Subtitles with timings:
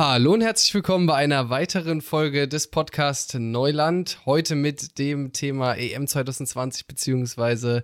[0.00, 4.20] Hallo und herzlich willkommen bei einer weiteren Folge des Podcast Neuland.
[4.26, 7.82] Heute mit dem Thema EM 2020 beziehungsweise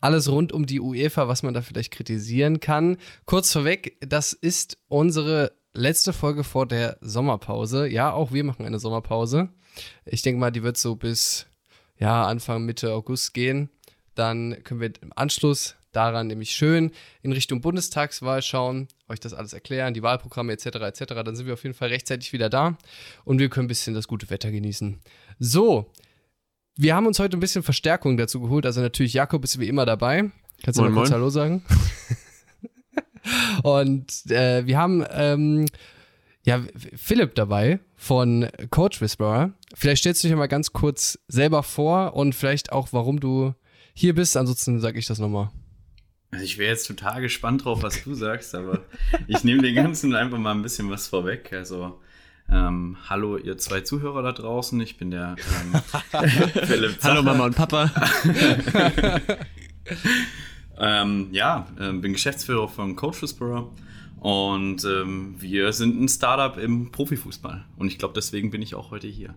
[0.00, 2.96] alles rund um die UEFA, was man da vielleicht kritisieren kann.
[3.26, 7.86] Kurz vorweg, das ist unsere letzte Folge vor der Sommerpause.
[7.86, 9.48] Ja, auch wir machen eine Sommerpause.
[10.04, 11.46] Ich denke mal, die wird so bis
[11.96, 13.70] ja, Anfang Mitte August gehen.
[14.16, 16.90] Dann können wir im Anschluss daran nämlich schön
[17.22, 20.66] in Richtung Bundestagswahl schauen, euch das alles erklären, die Wahlprogramme etc.
[20.66, 21.04] etc.
[21.24, 22.76] Dann sind wir auf jeden Fall rechtzeitig wieder da
[23.24, 25.00] und wir können ein bisschen das gute Wetter genießen.
[25.38, 25.90] So,
[26.76, 28.66] wir haben uns heute ein bisschen Verstärkung dazu geholt.
[28.66, 30.30] Also natürlich, Jakob ist wie immer dabei.
[30.62, 31.18] Kannst du moin, mal kurz moin.
[31.18, 31.62] Hallo sagen?
[33.62, 35.66] und äh, wir haben ähm,
[36.44, 36.62] ja
[36.96, 39.52] Philipp dabei von Coach Whisperer.
[39.74, 43.54] Vielleicht stellst du dich mal ganz kurz selber vor und vielleicht auch, warum du
[43.94, 44.36] hier bist.
[44.36, 45.50] Ansonsten sage ich das nochmal.
[46.32, 48.86] Also ich wäre jetzt total gespannt drauf, was du sagst, aber
[49.28, 51.52] ich nehme den ganzen einfach mal ein bisschen was vorweg.
[51.52, 52.00] Also
[52.50, 55.80] ähm, hallo ihr zwei Zuhörer da draußen, ich bin der ähm,
[56.64, 57.00] Philipp.
[57.02, 57.16] Zacher.
[57.16, 57.90] Hallo Mama und Papa.
[60.78, 63.70] ähm, ja, äh, bin Geschäftsführer von Coach Whisperer
[64.18, 68.90] und ähm, wir sind ein Startup im Profifußball und ich glaube deswegen bin ich auch
[68.90, 69.34] heute hier.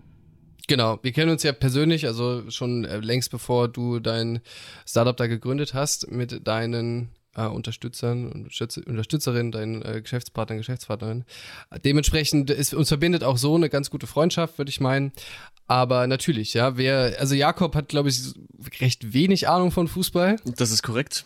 [0.67, 4.41] Genau, wir kennen uns ja persönlich, also schon äh, längst bevor du dein
[4.88, 11.25] Startup da gegründet hast mit deinen äh, Unterstützern und Unterstützerinnen, deinen äh, Geschäftspartnern, Geschäftspartnerinnen.
[11.83, 15.11] Dementsprechend ist uns verbindet auch so eine ganz gute Freundschaft, würde ich meinen.
[15.67, 18.33] Aber natürlich, ja, wer, also Jakob hat, glaube ich,
[18.79, 20.38] recht wenig Ahnung von Fußball.
[20.45, 21.25] Das ist korrekt.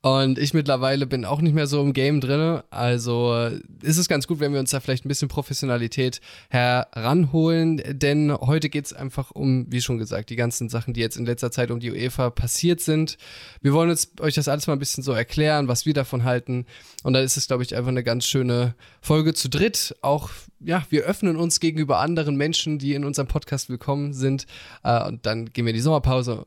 [0.00, 2.60] Und ich mittlerweile bin auch nicht mehr so im Game drin.
[2.70, 3.50] Also
[3.82, 7.82] ist es ganz gut, wenn wir uns da vielleicht ein bisschen Professionalität heranholen.
[7.84, 11.26] Denn heute geht es einfach um, wie schon gesagt, die ganzen Sachen, die jetzt in
[11.26, 13.18] letzter Zeit um die UEFA passiert sind.
[13.60, 16.66] Wir wollen jetzt euch das alles mal ein bisschen so erklären, was wir davon halten.
[17.02, 19.96] Und da ist es, glaube ich, einfach eine ganz schöne Folge zu dritt.
[20.02, 24.46] Auch, ja, wir öffnen uns gegenüber anderen Menschen, die in unserem Podcast willkommen sind.
[24.84, 26.44] Äh, und dann gehen wir in die Sommerpause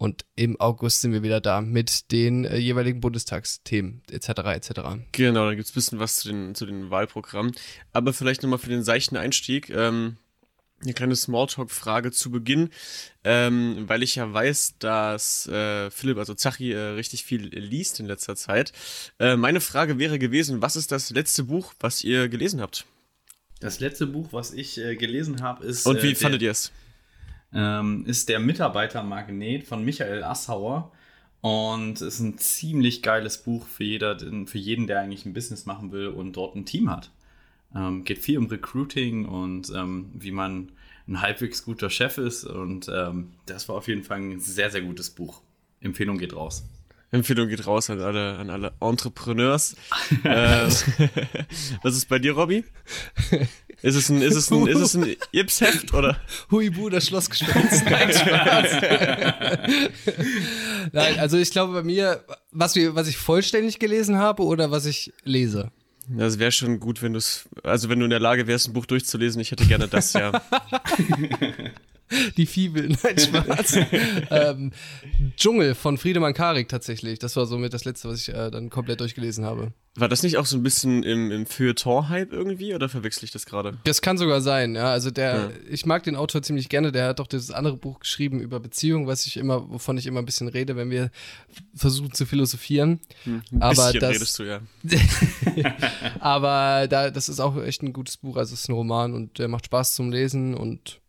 [0.00, 4.28] und im August sind wir wieder da mit den äh, jeweiligen Bundestagsthemen etc.
[4.28, 4.70] etc.
[5.12, 7.52] Genau, da gibt es ein bisschen was zu den, zu den Wahlprogrammen.
[7.92, 9.68] Aber vielleicht nochmal für den seichten Einstieg.
[9.68, 10.16] Ähm,
[10.82, 12.70] eine kleine Smalltalk-Frage zu Beginn,
[13.24, 18.06] ähm, weil ich ja weiß, dass äh, Philipp, also Zachi, äh, richtig viel liest in
[18.06, 18.72] letzter Zeit.
[19.18, 22.86] Äh, meine Frage wäre gewesen, was ist das letzte Buch, was ihr gelesen habt?
[23.60, 25.84] Das letzte Buch, was ich äh, gelesen habe, ist.
[25.84, 26.72] Und wie äh, fandet ihr es?
[27.54, 30.92] Ähm, ist der Mitarbeitermagnet von Michael Assauer.
[31.42, 35.90] Und ist ein ziemlich geiles Buch für, jeder, für jeden, der eigentlich ein Business machen
[35.90, 37.10] will und dort ein Team hat.
[37.74, 40.72] Ähm, geht viel um Recruiting und ähm, wie man
[41.08, 42.44] ein halbwegs guter Chef ist.
[42.44, 45.40] Und ähm, das war auf jeden Fall ein sehr, sehr gutes Buch.
[45.80, 46.64] Empfehlung geht raus.
[47.10, 49.76] Empfehlung geht raus an alle, an alle Entrepreneurs.
[50.24, 50.68] ähm,
[51.82, 52.64] was ist bei dir, Robby?
[53.82, 56.20] Ist es ein, ist es ein, ist es ein Ips-Heft oder?
[56.50, 57.84] Huibu, das Schlossgespenst.
[57.90, 58.72] Nein, Spaß.
[60.92, 64.86] Nein, also ich glaube bei mir, was, wir, was ich vollständig gelesen habe oder was
[64.86, 65.70] ich lese.
[66.08, 68.72] Das wäre schon gut, wenn du es, also wenn du in der Lage wärst, ein
[68.72, 69.40] Buch durchzulesen.
[69.40, 70.32] Ich hätte gerne das, ja.
[72.36, 73.78] Die Fibel, nein, Spaß.
[74.30, 74.72] ähm,
[75.36, 77.18] Dschungel von Friedemann Karik tatsächlich.
[77.18, 79.72] Das war somit das letzte, was ich äh, dann komplett durchgelesen habe.
[79.96, 83.44] War das nicht auch so ein bisschen im, im Feuilleton-Hype irgendwie oder verwechsel ich das
[83.44, 83.78] gerade?
[83.84, 84.90] Das kann sogar sein, ja.
[84.92, 85.50] Also der, ja.
[85.68, 89.08] ich mag den Autor ziemlich gerne, der hat doch dieses andere Buch geschrieben über Beziehungen,
[89.08, 91.10] was ich immer, wovon ich immer ein bisschen rede, wenn wir
[91.74, 93.00] versuchen zu philosophieren.
[93.24, 94.60] Hm, ein aber bisschen das, redest du, ja.
[96.20, 98.36] aber da, das ist auch echt ein gutes Buch.
[98.36, 100.99] Also es ist ein Roman und der macht Spaß zum Lesen und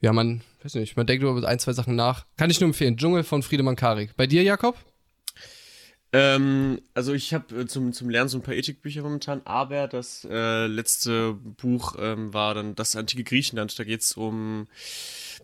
[0.00, 2.26] ja, man, weiß nicht, man denkt über ein, zwei Sachen nach.
[2.36, 2.96] Kann ich nur empfehlen.
[2.96, 4.16] Dschungel von Friedemann Karik.
[4.16, 4.76] Bei dir, Jakob?
[6.12, 10.26] Ähm, also ich habe äh, zum, zum Lernen so ein paar Ethikbücher momentan, aber das
[10.28, 13.78] äh, letzte Buch ähm, war dann das antike Griechenland.
[13.78, 14.66] Da geht es um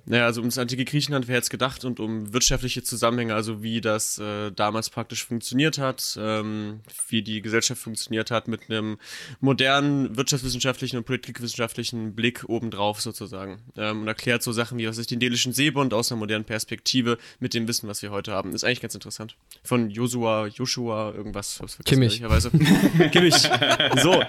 [0.09, 4.19] naja, also ums antike Griechenland wäre jetzt gedacht und um wirtschaftliche Zusammenhänge, also wie das
[4.19, 8.99] äh, damals praktisch funktioniert hat, ähm, wie die Gesellschaft funktioniert hat, mit einem
[9.41, 13.59] modernen wirtschaftswissenschaftlichen und politikwissenschaftlichen Blick obendrauf sozusagen.
[13.77, 17.19] Ähm, und erklärt so Sachen wie, was ist den Dälischen Seebund aus einer modernen Perspektive
[17.41, 18.55] mit dem Wissen, was wir heute haben.
[18.55, 19.35] Ist eigentlich ganz interessant.
[19.65, 21.61] Von Joshua, Joshua, irgendwas.
[21.85, 22.23] Kimmich.
[23.11, 23.35] Kimmich.
[24.03, 24.23] So.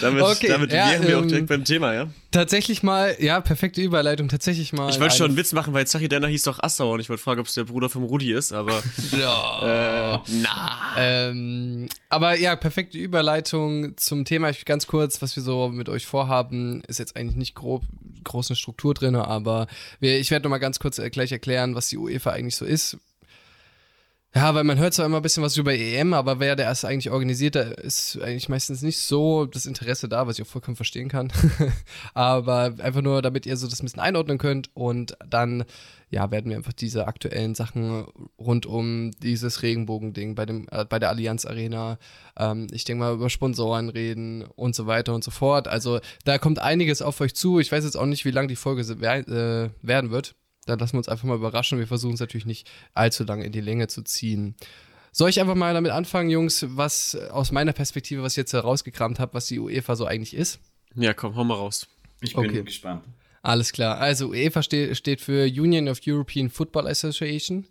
[0.00, 2.08] Damit, okay, damit ja, wären wir ähm, auch direkt beim Thema, ja?
[2.30, 4.28] Tatsächlich mal, ja, perfekte Überleitung.
[4.28, 4.90] Tatsächlich mal.
[4.90, 7.22] Ich wollte schon einen Witz machen, weil Zachi Denner hieß doch Assauer und ich wollte
[7.22, 8.82] fragen, ob es der Bruder vom Rudi ist, aber.
[9.18, 10.14] ja.
[10.14, 10.78] Äh, na.
[10.96, 14.50] Ähm, aber ja, perfekte Überleitung zum Thema.
[14.50, 17.82] Ich ganz kurz, was wir so mit euch vorhaben, ist jetzt eigentlich nicht grob
[18.24, 19.68] große Struktur drin, aber
[20.00, 22.64] wir, ich werde noch mal ganz kurz äh, gleich erklären, was die UEFA eigentlich so
[22.64, 22.98] ist
[24.36, 26.84] Ja, weil man hört zwar immer ein bisschen was über EM, aber wer der erst
[26.84, 30.76] eigentlich organisiert, da ist eigentlich meistens nicht so das Interesse da, was ich auch vollkommen
[30.76, 31.32] verstehen kann.
[32.12, 35.64] aber einfach nur, damit ihr so das ein bisschen einordnen könnt und dann,
[36.10, 38.04] ja, werden wir einfach diese aktuellen Sachen
[38.38, 41.98] rund um dieses Regenbogen-Ding bei, äh, bei der Allianz Arena,
[42.36, 45.66] ähm, ich denke mal über Sponsoren reden und so weiter und so fort.
[45.66, 47.58] Also da kommt einiges auf euch zu.
[47.58, 50.34] Ich weiß jetzt auch nicht, wie lang die Folge äh, werden wird.
[50.66, 51.78] Dann lassen wir uns einfach mal überraschen.
[51.78, 54.54] Wir versuchen es natürlich nicht allzu lange in die Länge zu ziehen.
[55.12, 59.18] Soll ich einfach mal damit anfangen, Jungs, was aus meiner Perspektive, was ich jetzt herausgekramt
[59.18, 60.60] habe, was die UEFA so eigentlich ist?
[60.94, 61.86] Ja, komm, hau mal raus.
[62.20, 62.62] Ich bin okay.
[62.62, 63.04] gespannt.
[63.42, 63.98] Alles klar.
[63.98, 67.64] Also UEFA ste steht für Union of European Football Association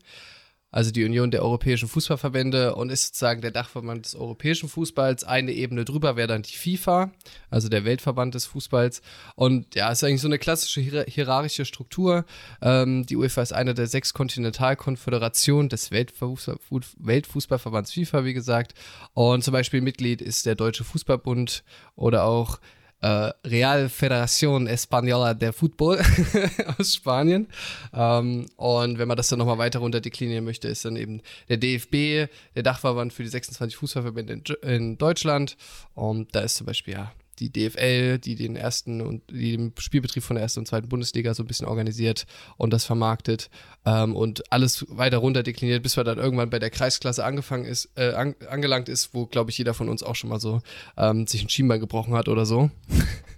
[0.75, 5.23] also die Union der europäischen Fußballverbände und ist sozusagen der Dachverband des europäischen Fußballs.
[5.23, 7.11] Eine Ebene drüber wäre dann die FIFA,
[7.49, 9.01] also der Weltverband des Fußballs.
[9.35, 12.25] Und ja, ist eigentlich so eine klassische hier hierarchische Struktur.
[12.61, 16.57] Ähm, die UEFA ist eine der sechs Kontinentalkonföderationen des Weltfußball
[16.97, 18.73] Weltfußballverbands FIFA, wie gesagt.
[19.13, 21.63] Und zum Beispiel Mitglied ist der Deutsche Fußballbund
[21.95, 22.59] oder auch
[23.01, 25.99] äh, Real Federación Española de Fútbol
[26.77, 27.47] aus Spanien.
[27.93, 31.57] Ähm, und wenn man das dann nochmal weiter runter deklinieren möchte, ist dann eben der
[31.57, 35.57] DFB, der Dachverband für die 26 Fußballverbände in, in Deutschland.
[35.93, 40.23] Und da ist zum Beispiel ja die DFL, die den ersten und die den Spielbetrieb
[40.23, 42.25] von der ersten und zweiten Bundesliga so ein bisschen organisiert
[42.57, 43.49] und das vermarktet
[43.85, 47.89] ähm, und alles weiter runter dekliniert, bis man dann irgendwann bei der Kreisklasse angefangen ist,
[47.95, 50.61] äh, an, angelangt ist, wo glaube ich jeder von uns auch schon mal so
[50.97, 52.71] ähm, sich ein Schienbein gebrochen hat oder so.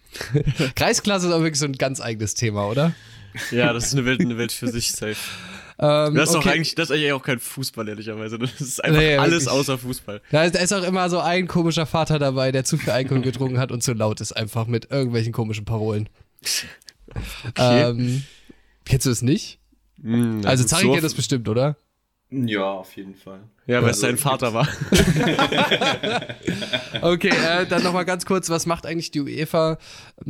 [0.75, 2.93] Kreisklasse ist auch wirklich so ein ganz eigenes Thema, oder?
[3.51, 5.17] Ja, das ist eine Welt, eine Welt für sich safe.
[5.79, 6.45] Ähm, das ist okay.
[6.45, 8.39] doch eigentlich, das ist eigentlich auch kein Fußball, ehrlicherweise.
[8.39, 9.59] Das ist einfach nee, alles wirklich.
[9.59, 10.21] außer Fußball.
[10.31, 13.21] Da ist, da ist, auch immer so ein komischer Vater dabei, der zu viel Alkohol
[13.21, 16.09] getrunken hat und zu laut ist, einfach mit irgendwelchen komischen Parolen.
[17.47, 17.89] Okay.
[17.89, 18.23] Ähm,
[18.83, 19.59] kennst du es nicht?
[19.97, 21.77] Mm, also Zari so kennt das bestimmt, oder?
[22.29, 23.39] Ja, auf jeden Fall.
[23.65, 24.67] Ja, weil es also, sein Vater war.
[27.01, 29.77] okay, äh, dann nochmal ganz kurz, was macht eigentlich die UEFA?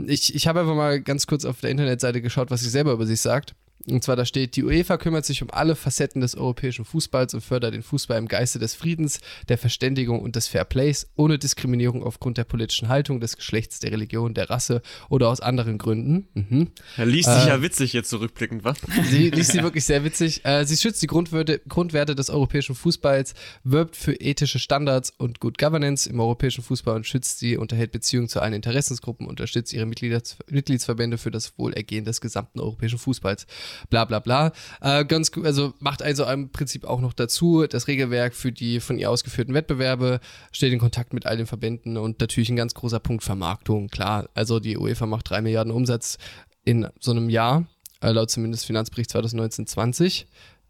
[0.05, 3.07] Ich, ich habe einfach mal ganz kurz auf der Internetseite geschaut, was sie selber über
[3.07, 3.55] sich sagt.
[3.89, 7.41] Und zwar da steht, die UEFA kümmert sich um alle Facetten des europäischen Fußballs und
[7.41, 12.37] fördert den Fußball im Geiste des Friedens, der Verständigung und des Fairplays, ohne Diskriminierung aufgrund
[12.37, 16.27] der politischen Haltung, des Geschlechts, der Religion, der Rasse oder aus anderen Gründen.
[16.33, 16.71] Mhm.
[16.97, 18.77] Er liest sich äh, ja witzig jetzt zurückblickend, was?
[19.09, 20.43] Sie liest sie wirklich sehr witzig.
[20.43, 25.57] Äh, sie schützt die Grundwerte, Grundwerte des europäischen Fußballs, wirbt für ethische Standards und Good
[25.57, 30.37] Governance im europäischen Fußball und schützt sie, unterhält Beziehungen zu allen Interessensgruppen, unterstützt ihre Mitglieds
[30.49, 33.45] Mitgliedsverbände für das Wohlergehen des gesamten europäischen Fußballs
[33.89, 34.51] bla bla bla.
[34.81, 38.97] Äh, ganz also macht also im Prinzip auch noch dazu das Regelwerk für die von
[38.99, 40.19] ihr ausgeführten Wettbewerbe,
[40.51, 43.87] steht in Kontakt mit all den Verbänden und natürlich ein ganz großer Punkt Vermarktung.
[43.89, 46.17] Klar, also die UEFA macht drei Milliarden Umsatz
[46.65, 47.65] in so einem Jahr,
[48.01, 50.25] äh, laut zumindest Finanzbericht 2019-20.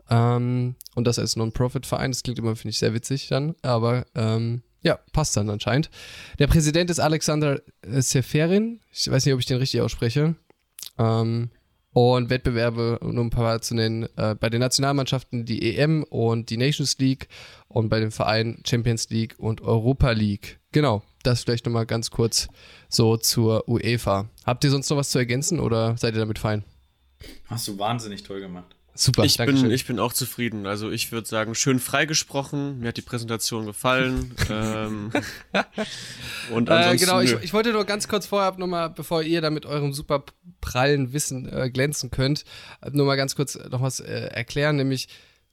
[0.09, 4.61] Ähm, und das als Non-Profit-Verein, das klingt immer, finde ich, sehr witzig dann, aber ähm,
[4.83, 5.89] ja, passt dann anscheinend.
[6.39, 8.79] Der Präsident ist Alexander Seferin.
[8.93, 10.35] Ich weiß nicht, ob ich den richtig ausspreche.
[10.97, 11.49] Ähm,
[11.93, 16.57] und Wettbewerbe, um ein paar zu nennen, äh, bei den Nationalmannschaften die EM und die
[16.57, 17.27] Nations League
[17.67, 20.59] und bei den Vereinen Champions League und Europa League.
[20.71, 22.47] Genau, das vielleicht nochmal ganz kurz
[22.87, 24.29] so zur UEFA.
[24.45, 26.63] Habt ihr sonst noch was zu ergänzen oder seid ihr damit fein?
[27.45, 28.76] Hast du wahnsinnig toll gemacht.
[28.97, 30.65] Super, ich bin, ich bin auch zufrieden.
[30.65, 32.79] Also ich würde sagen, schön freigesprochen.
[32.79, 34.33] Mir hat die Präsentation gefallen.
[34.49, 35.11] ähm,
[36.51, 39.49] und ansonsten, äh, genau, ich, ich, wollte nur ganz kurz vorab nochmal, bevor ihr da
[39.49, 40.23] mit eurem super
[40.61, 42.43] prallen Wissen äh, glänzen könnt,
[42.91, 45.09] nur mal ganz kurz noch was äh, erklären, nämlich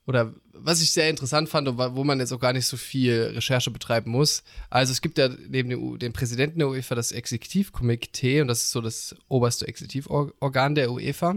[0.07, 3.33] oder was ich sehr interessant fand und wo man jetzt auch gar nicht so viel
[3.35, 4.43] Recherche betreiben muss.
[4.71, 8.71] Also es gibt ja neben dem, dem Präsidenten der UEFA das Exekutivkomitee und das ist
[8.71, 11.37] so das oberste Exekutivorgan der UEFA.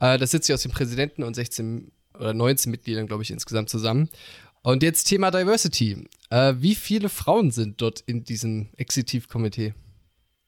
[0.00, 3.70] Äh, das sitzt ja aus dem Präsidenten und 16 oder 19 Mitgliedern, glaube ich, insgesamt
[3.70, 4.08] zusammen.
[4.62, 6.08] Und jetzt Thema Diversity.
[6.30, 9.74] Äh, wie viele Frauen sind dort in diesem Exekutivkomitee?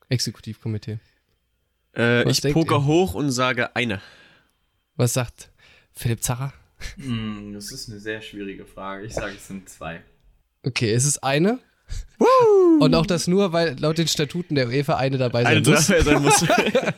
[0.08, 0.98] Exekutivkomitee.
[1.96, 2.84] Äh, ich poker ihr?
[2.84, 4.00] hoch und sage eine.
[4.96, 5.50] Was sagt
[5.92, 6.52] Philipp Zacher?
[6.96, 9.06] Mm, das ist eine sehr schwierige Frage.
[9.06, 10.02] Ich sage, es sind zwei.
[10.62, 11.58] Okay, es ist eine.
[12.18, 12.84] Woo!
[12.84, 15.86] Und auch das nur, weil laut den Statuten der UEFA eine dabei sein eine muss.
[15.86, 16.44] Sein muss.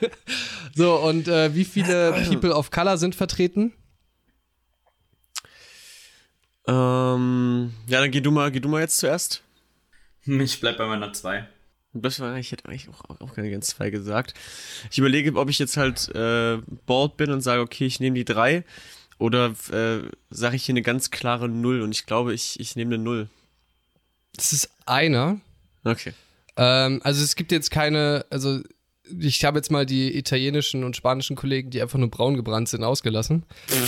[0.74, 3.72] so, und äh, wie viele People of Color sind vertreten?
[6.66, 9.42] Ähm, ja, dann geh du mal, geh du mal jetzt zuerst.
[10.24, 11.48] Ich bleib bei meiner zwei.
[11.94, 14.34] Das war, ich hätte eigentlich auch, auch gerne ganz zwei gesagt.
[14.90, 18.24] Ich überlege, ob ich jetzt halt äh, bored bin und sage, okay, ich nehme die
[18.24, 18.64] drei.
[19.22, 20.00] Oder äh,
[20.30, 23.28] sage ich hier eine ganz klare Null und ich glaube, ich, ich nehme eine Null.
[24.34, 25.40] Das ist einer.
[25.84, 26.12] Okay.
[26.56, 28.60] Ähm, also es gibt jetzt keine, also
[29.20, 32.82] ich habe jetzt mal die italienischen und spanischen Kollegen, die einfach nur braun gebrannt sind,
[32.82, 33.44] ausgelassen.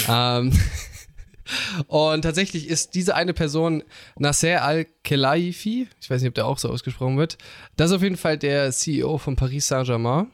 [0.08, 0.52] ähm,
[1.88, 3.82] Und tatsächlich ist diese eine Person
[4.16, 7.38] Nasser Al-Khelaifi, ich weiß nicht, ob der auch so ausgesprochen wird,
[7.76, 10.30] das ist auf jeden Fall der CEO von Paris Saint-Germain.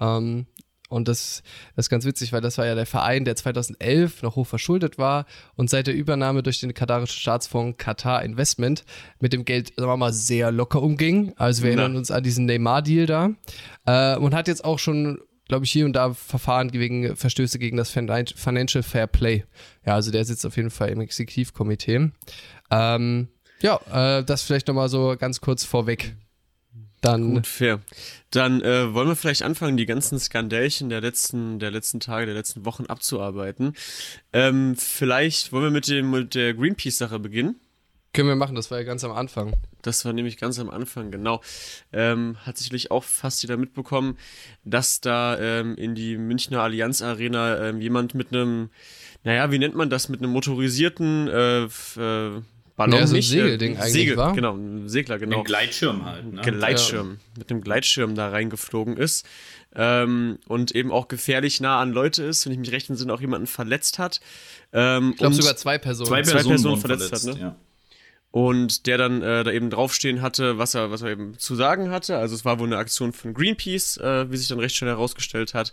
[0.00, 0.46] Ähm,
[0.88, 1.42] und das,
[1.76, 4.98] das ist ganz witzig, weil das war ja der Verein, der 2011 noch hoch verschuldet
[4.98, 8.84] war und seit der Übernahme durch den katarischen Staatsfonds Qatar Investment
[9.20, 11.34] mit dem Geld, sagen wir mal, sehr locker umging.
[11.36, 11.82] Also wir Na.
[11.82, 13.30] erinnern uns an diesen Neymar-Deal da.
[13.86, 17.76] Äh, und hat jetzt auch schon, glaube ich, hier und da Verfahren wegen Verstöße gegen
[17.76, 19.44] das Financial Fair Play.
[19.84, 22.10] Ja, also der sitzt auf jeden Fall im Exekutivkomitee.
[22.70, 23.28] Ähm,
[23.60, 26.14] ja, äh, das vielleicht nochmal so ganz kurz vorweg.
[27.00, 27.80] Dann Gut, fair.
[28.30, 32.34] Dann äh, wollen wir vielleicht anfangen, die ganzen Skandälchen der letzten, der letzten Tage, der
[32.34, 33.74] letzten Wochen abzuarbeiten.
[34.32, 37.60] Ähm, vielleicht wollen wir mit, dem, mit der Greenpeace-Sache beginnen.
[38.12, 39.54] Können wir machen, das war ja ganz am Anfang.
[39.82, 41.40] Das war nämlich ganz am Anfang, genau.
[41.92, 44.16] Ähm, hat sicherlich auch fast jeder mitbekommen,
[44.64, 48.70] dass da ähm, in die Münchner Allianz Arena ähm, jemand mit einem,
[49.24, 52.42] naja, wie nennt man das, mit einem motorisierten äh, äh,
[52.78, 53.28] Ballon ja, so nicht.
[53.28, 54.32] Segelding äh, Segel, war?
[54.32, 55.38] genau, ein Segler, genau.
[55.38, 56.40] Ein Gleitschirm halt, ne?
[56.40, 57.38] Gleitschirm, ja.
[57.38, 59.26] mit dem Gleitschirm da reingeflogen ist.
[59.74, 63.20] Ähm, und eben auch gefährlich nah an Leute ist, wenn ich mich recht entsinne, auch
[63.20, 64.20] jemanden verletzt hat.
[64.72, 66.08] Ähm, ich glaube sogar zwei Personen.
[66.08, 67.40] Zwei Personen, zwei Personen verletzt, verletzt, hat, ne?
[67.40, 67.56] Ja
[68.30, 71.90] und der dann äh, da eben draufstehen hatte, was er, was er eben zu sagen
[71.90, 72.18] hatte.
[72.18, 75.54] Also es war wohl eine Aktion von Greenpeace, äh, wie sich dann recht schnell herausgestellt
[75.54, 75.72] hat,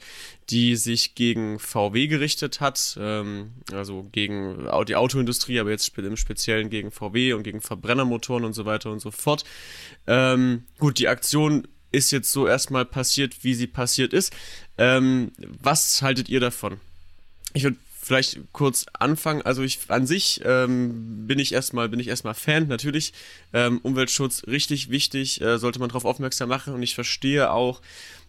[0.49, 6.69] die sich gegen VW gerichtet hat, ähm, also gegen die Autoindustrie, aber jetzt im Speziellen
[6.69, 9.43] gegen VW und gegen Verbrennermotoren und so weiter und so fort.
[10.07, 14.33] Ähm, gut, die Aktion ist jetzt so erstmal passiert, wie sie passiert ist.
[14.77, 16.79] Ähm, was haltet ihr davon?
[17.53, 19.41] Ich würde vielleicht kurz anfangen.
[19.41, 23.13] Also ich an sich ähm, bin ich erstmal bin ich erstmal Fan natürlich.
[23.51, 27.81] Ähm, Umweltschutz richtig wichtig, äh, sollte man darauf aufmerksam machen und ich verstehe auch,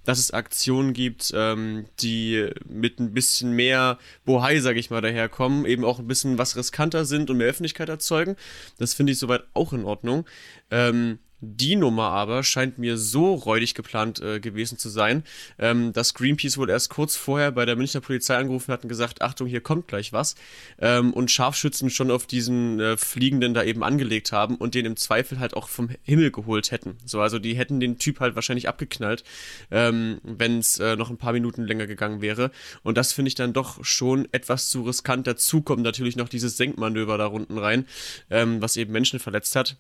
[0.07, 5.67] dass es Aktionen gibt, ähm, die mit ein bisschen mehr Bohai, sage ich mal, daherkommen,
[5.67, 8.37] eben auch ein bisschen was riskanter sind und mehr Öffentlichkeit erzeugen.
[8.79, 10.25] Das finde ich soweit auch in Ordnung.
[10.71, 15.23] Ähm, die Nummer aber scheint mir so räudig geplant äh, gewesen zu sein,
[15.59, 19.23] ähm, dass Greenpeace wohl erst kurz vorher bei der Münchner Polizei angerufen hat und gesagt,
[19.23, 20.35] Achtung, hier kommt gleich was.
[20.79, 24.97] Ähm, und Scharfschützen schon auf diesen äh, Fliegenden da eben angelegt haben und den im
[24.97, 26.97] Zweifel halt auch vom Himmel geholt hätten.
[27.05, 29.25] So, also die hätten den Typ halt wahrscheinlich abgeknallt,
[29.71, 32.51] ähm, wenn es äh, noch ein paar Minuten länger gegangen wäre.
[32.83, 35.27] Und das finde ich dann doch schon etwas zu riskant.
[35.27, 37.87] Dazu kommt natürlich noch dieses Senkmanöver da unten rein,
[38.31, 39.77] ähm, was eben Menschen verletzt hat.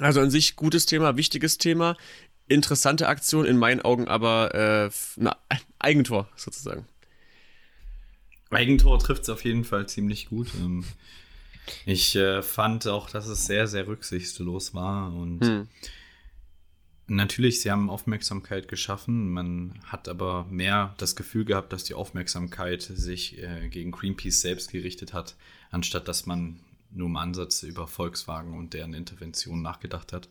[0.00, 1.96] Also an sich gutes Thema, wichtiges Thema,
[2.48, 5.36] interessante Aktion, in meinen Augen aber äh, na,
[5.78, 6.86] Eigentor sozusagen.
[8.50, 10.48] Eigentor trifft es auf jeden Fall ziemlich gut.
[10.60, 10.84] Ähm,
[11.86, 15.68] ich äh, fand auch, dass es sehr, sehr rücksichtslos war und hm.
[17.06, 19.30] natürlich, sie haben Aufmerksamkeit geschaffen.
[19.30, 24.72] Man hat aber mehr das Gefühl gehabt, dass die Aufmerksamkeit sich äh, gegen Greenpeace selbst
[24.72, 25.36] gerichtet hat,
[25.70, 26.60] anstatt dass man
[26.94, 30.28] nur im Ansatz über Volkswagen und deren Intervention nachgedacht hat.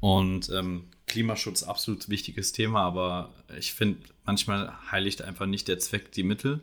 [0.00, 6.12] Und ähm, Klimaschutz absolut wichtiges Thema, aber ich finde, manchmal heiligt einfach nicht der Zweck
[6.12, 6.62] die Mittel.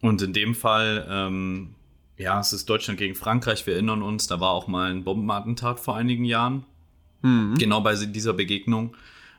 [0.00, 1.74] Und in dem Fall, ähm,
[2.18, 5.80] ja, es ist Deutschland gegen Frankreich, wir erinnern uns, da war auch mal ein Bombenattentat
[5.80, 6.64] vor einigen Jahren.
[7.22, 7.54] Mhm.
[7.56, 8.94] Genau bei dieser Begegnung.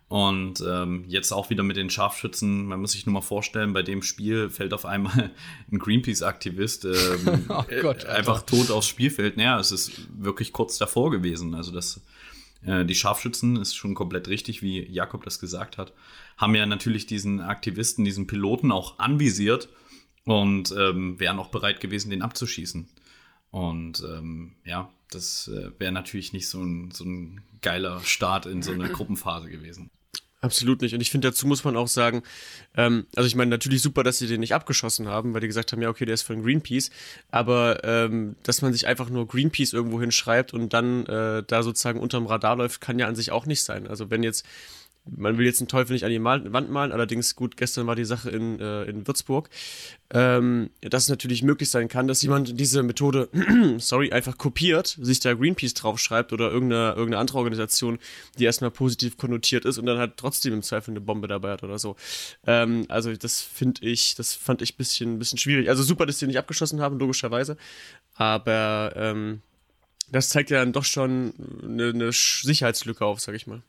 [0.07, 3.81] Und ähm, jetzt auch wieder mit den Scharfschützen, man muss sich nur mal vorstellen, bei
[3.81, 5.31] dem Spiel fällt auf einmal
[5.71, 9.37] ein Greenpeace-Aktivist ähm, oh Gott, einfach tot aufs Spielfeld.
[9.37, 11.55] Naja, es ist wirklich kurz davor gewesen.
[11.55, 12.01] Also das,
[12.63, 15.91] äh, die Scharfschützen ist schon komplett richtig, wie Jakob das gesagt hat,
[16.37, 19.69] haben ja natürlich diesen Aktivisten, diesen Piloten auch anvisiert
[20.23, 22.87] und ähm, wären auch bereit gewesen, den abzuschießen.
[23.49, 28.61] Und ähm, ja, das äh, wäre natürlich nicht so ein, so ein geiler Start in
[28.61, 29.89] so eine Gruppenphase gewesen.
[30.45, 30.93] Absolut nicht.
[30.93, 32.21] Und ich finde, dazu muss man auch sagen,
[32.77, 35.71] ähm, also ich meine, natürlich super, dass sie den nicht abgeschossen haben, weil die gesagt
[35.71, 36.91] haben, ja, okay, der ist von Greenpeace,
[37.31, 41.99] aber ähm, dass man sich einfach nur Greenpeace irgendwo hinschreibt und dann äh, da sozusagen
[41.99, 43.87] unterm Radar läuft, kann ja an sich auch nicht sein.
[43.87, 44.45] Also wenn jetzt
[45.07, 47.95] man will jetzt einen Teufel nicht an die Mal Wand malen, allerdings gut, gestern war
[47.95, 49.49] die Sache in, äh, in Würzburg,
[50.11, 53.29] ähm, dass es natürlich möglich sein kann, dass jemand diese Methode,
[53.77, 57.99] sorry, einfach kopiert, sich da Greenpeace draufschreibt oder irgendeine, irgendeine andere Organisation,
[58.39, 61.63] die erstmal positiv konnotiert ist und dann halt trotzdem im Zweifel eine Bombe dabei hat
[61.63, 61.95] oder so.
[62.47, 65.69] Ähm, also das finde ich, das fand ich ein bisschen, bisschen schwierig.
[65.69, 67.57] Also super, dass die nicht abgeschossen haben, logischerweise,
[68.15, 69.41] aber ähm,
[70.11, 71.33] das zeigt ja dann doch schon
[71.63, 73.61] eine, eine Sicherheitslücke auf, sag ich mal.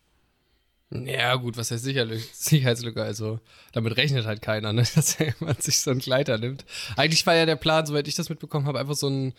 [0.91, 1.85] Ja, gut, was heißt
[2.33, 3.03] Sicherheitslücke?
[3.03, 3.41] Also,
[3.73, 4.85] damit rechnet halt keiner, ne?
[4.95, 6.65] dass jemand sich so einen Gleiter nimmt.
[6.97, 9.35] Eigentlich war ja der Plan, soweit ich das mitbekommen habe, einfach so einen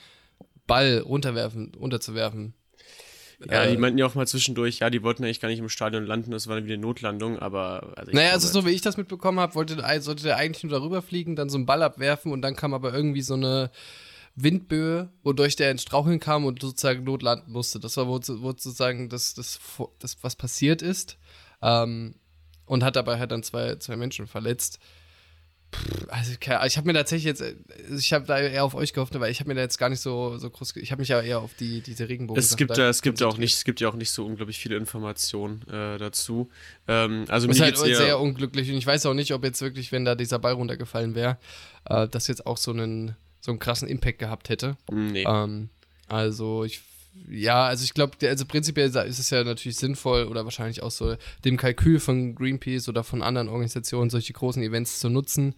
[0.65, 2.53] Ball runterwerfen, runterzuwerfen.
[3.45, 5.69] Ja, äh, die meinten ja auch mal zwischendurch, ja, die wollten eigentlich gar nicht im
[5.69, 7.93] Stadion landen, das war dann wieder eine Notlandung, aber.
[7.95, 11.01] Also naja, also so wie ich das mitbekommen habe, wollte, sollte der eigentlich nur darüber
[11.01, 13.69] fliegen, dann so einen Ball abwerfen und dann kam aber irgendwie so eine
[14.37, 17.79] Windböe, wodurch der ins Straucheln kam und sozusagen notlanden musste.
[17.79, 19.59] Das war wo, wo sozusagen das, das,
[19.99, 21.17] das, was passiert ist.
[21.61, 22.15] Ähm,
[22.67, 24.79] und hat dabei halt dann zwei, zwei Menschen verletzt.
[26.07, 29.31] Also ich habe mir tatsächlich jetzt, also ich habe da eher auf euch gehofft, weil
[29.31, 31.39] ich habe mir da jetzt gar nicht so, so groß, ich habe mich ja eher
[31.39, 32.39] auf die, diese Regenbogen.
[32.39, 34.59] Es gibt ja, es gibt ja auch nicht, es gibt ja auch nicht so unglaublich
[34.59, 36.49] viele Informationen äh, dazu.
[36.87, 40.05] Ähm, also ist halt sehr unglücklich und ich weiß auch nicht, ob jetzt wirklich, wenn
[40.05, 41.37] da dieser Ball runtergefallen wäre,
[41.85, 43.17] äh, das jetzt auch so einen,
[43.47, 44.75] so einen krassen Impact gehabt hätte.
[44.91, 45.23] Nee.
[45.25, 45.69] Ähm,
[46.07, 46.81] also ich
[47.27, 51.15] ja, also ich glaube, also prinzipiell ist es ja natürlich sinnvoll oder wahrscheinlich auch so
[51.45, 55.55] dem Kalkül von Greenpeace oder von anderen Organisationen solche großen Events zu nutzen,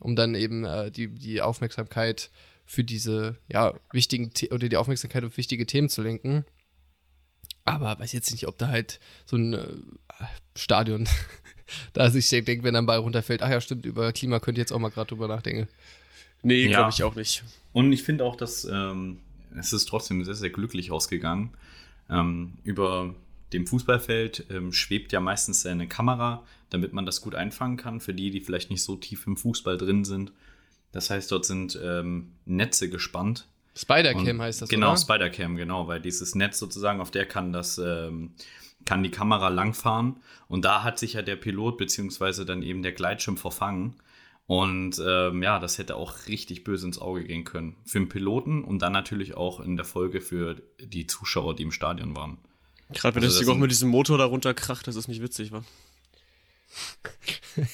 [0.00, 2.30] um dann eben äh, die, die Aufmerksamkeit
[2.66, 6.44] für diese ja, wichtigen The oder die Aufmerksamkeit auf wichtige Themen zu lenken.
[7.64, 9.66] Aber weiß jetzt nicht, ob da halt so ein äh,
[10.56, 11.08] Stadion,
[11.94, 14.72] da sich denkt, wenn ein Ball runterfällt, ach ja, stimmt, über Klima könnt ihr jetzt
[14.72, 15.68] auch mal gerade drüber nachdenken.
[16.42, 16.78] Nee, ja.
[16.78, 17.44] glaube ich auch nicht.
[17.72, 19.18] Und ich finde auch, dass ähm,
[19.58, 21.50] es ist trotzdem sehr, sehr glücklich ausgegangen.
[22.10, 23.14] Ähm, über
[23.52, 28.14] dem Fußballfeld ähm, schwebt ja meistens eine Kamera, damit man das gut einfangen kann, für
[28.14, 30.32] die, die vielleicht nicht so tief im Fußball drin sind.
[30.90, 33.46] Das heißt, dort sind ähm, Netze gespannt.
[33.74, 38.32] Spider-Cam heißt das, Genau, Spider-Cam, genau, weil dieses Netz sozusagen, auf der kann das, ähm,
[38.84, 40.16] kann die Kamera langfahren.
[40.48, 43.96] Und da hat sich ja der Pilot beziehungsweise dann eben der Gleitschirm verfangen.
[44.52, 47.74] Und ähm, ja, das hätte auch richtig böse ins Auge gehen können.
[47.86, 51.72] Für den Piloten und dann natürlich auch in der Folge für die Zuschauer, die im
[51.72, 52.36] Stadion waren.
[52.92, 55.52] Gerade wenn also das, das auch mit diesem Motor darunter kracht, das ist nicht witzig,
[55.52, 55.64] war.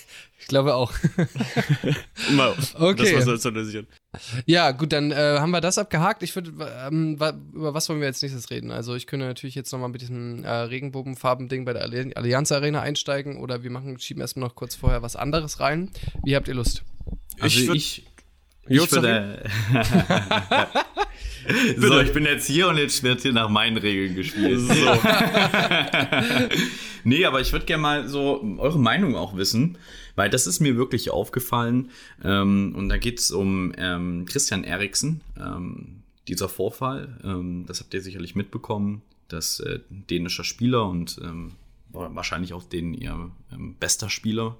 [0.48, 0.94] ich glaube auch.
[2.32, 3.14] Mal, okay.
[3.14, 3.50] Das war so
[4.46, 6.22] Ja, gut, dann äh, haben wir das abgehakt.
[6.22, 6.52] Ich würde,
[6.86, 8.70] ähm, über was wollen wir als nächstes reden?
[8.70, 13.36] Also ich könnte natürlich jetzt nochmal mit diesem äh, Regenbogenfarben-Ding bei der Allianz Arena einsteigen
[13.36, 15.90] oder wir machen, schieben erstmal noch kurz vorher was anderes rein.
[16.24, 16.82] Wie habt ihr Lust?
[17.40, 18.06] Also ich, ich,
[18.68, 19.44] ich würde...
[21.76, 24.60] so, ich bin jetzt hier und jetzt wird hier nach meinen Regeln gespielt.
[24.60, 24.74] So.
[27.04, 29.76] nee, aber ich würde gerne mal so eure Meinung auch wissen,
[30.18, 31.90] weil das ist mir wirklich aufgefallen.
[32.24, 35.20] Ähm, und da geht es um ähm, Christian Eriksen.
[35.38, 41.52] Ähm, dieser Vorfall, ähm, das habt ihr sicherlich mitbekommen, dass äh, dänischer Spieler und ähm,
[41.90, 44.56] wahrscheinlich auch den ihr ähm, bester Spieler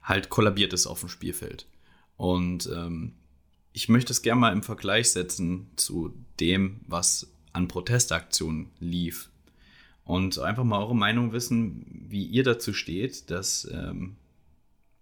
[0.00, 1.66] halt kollabiert ist auf dem Spielfeld.
[2.16, 2.70] Und
[3.72, 9.28] ich möchte es gerne mal im Vergleich setzen zu dem, was an Protestaktionen lief.
[10.06, 14.16] Und einfach mal eure Meinung wissen, wie ihr dazu steht, dass ähm,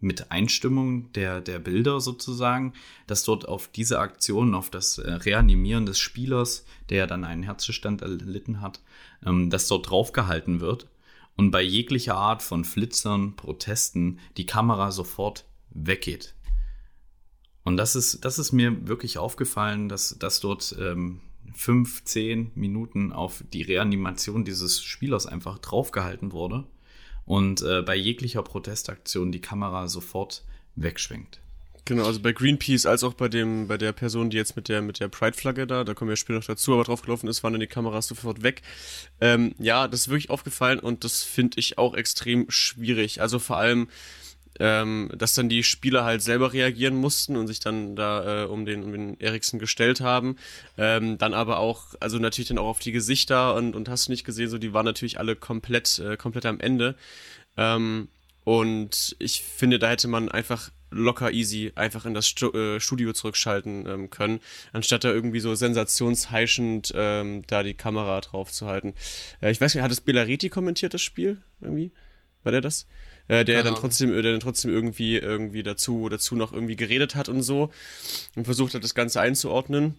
[0.00, 2.72] mit Einstimmung der, der Bilder sozusagen,
[3.06, 8.00] dass dort auf diese Aktion, auf das äh, Reanimieren des Spielers, der dann einen Herzstillstand
[8.00, 8.80] erlitten hat,
[9.26, 10.88] ähm, dass dort draufgehalten wird
[11.36, 16.34] und bei jeglicher Art von Flitzern, Protesten die Kamera sofort weggeht.
[17.62, 21.20] Und das ist, das ist mir wirklich aufgefallen, dass, dass dort ähm,
[21.54, 26.64] fünf, zehn Minuten auf die Reanimation dieses Spielers einfach draufgehalten wurde
[27.26, 30.44] und äh, bei jeglicher Protestaktion die Kamera sofort
[30.76, 31.40] wegschwenkt.
[31.86, 34.80] Genau, also bei Greenpeace als auch bei dem, bei der Person, die jetzt mit der,
[34.80, 37.60] mit der Pride-Flagge da, da kommen wir später noch dazu, aber draufgelaufen ist, waren dann
[37.60, 38.62] die Kameras sofort weg.
[39.20, 43.20] Ähm, ja, das ist wirklich aufgefallen und das finde ich auch extrem schwierig.
[43.20, 43.88] Also vor allem,
[44.60, 48.64] ähm, dass dann die Spieler halt selber reagieren mussten und sich dann da äh, um
[48.64, 50.36] den um den Eriksen gestellt haben.
[50.78, 54.12] Ähm, dann aber auch, also natürlich dann auch auf die Gesichter und, und hast du
[54.12, 56.94] nicht gesehen, so die waren natürlich alle komplett, äh, komplett am Ende.
[57.56, 58.08] Ähm,
[58.44, 63.86] und ich finde, da hätte man einfach locker easy einfach in das äh, Studio zurückschalten
[63.86, 64.40] ähm, können,
[64.72, 68.94] anstatt da irgendwie so sensationsheischend ähm, da die Kamera drauf zu halten.
[69.40, 71.90] Äh, ich weiß nicht, hat es Belariti kommentiert, das Spiel irgendwie?
[72.44, 72.86] War der das?
[73.28, 77.28] Äh, der dann trotzdem, der dann trotzdem irgendwie, irgendwie dazu, dazu noch irgendwie geredet hat
[77.28, 77.70] und so
[78.34, 79.96] und versucht hat, das Ganze einzuordnen.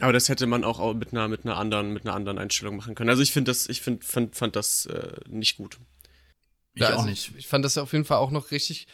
[0.00, 2.94] Aber das hätte man auch mit einer, mit einer anderen, mit einer anderen Einstellung machen
[2.94, 3.10] können.
[3.10, 5.78] Also ich finde das, ich find, fand, fand das äh, nicht gut.
[6.74, 7.32] Ich ja, auch also nicht.
[7.38, 8.86] Ich fand das auf jeden Fall auch noch richtig.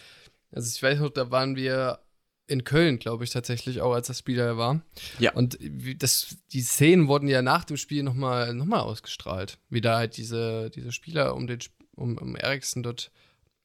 [0.52, 1.98] Also ich weiß noch, da waren wir
[2.46, 4.82] in Köln, glaube ich, tatsächlich auch, als das Spiel da war.
[5.18, 5.32] Ja.
[5.32, 5.58] Und
[5.98, 9.58] das, die Szenen wurden ja nach dem Spiel nochmal noch mal ausgestrahlt.
[9.70, 11.58] Wie da halt diese, diese Spieler um den
[11.94, 13.10] um, um Eriksen dort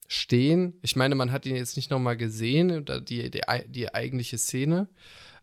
[0.08, 0.74] stehen.
[0.82, 4.88] Ich meine, man hat ihn jetzt nicht nochmal gesehen, die, die, die eigentliche Szene,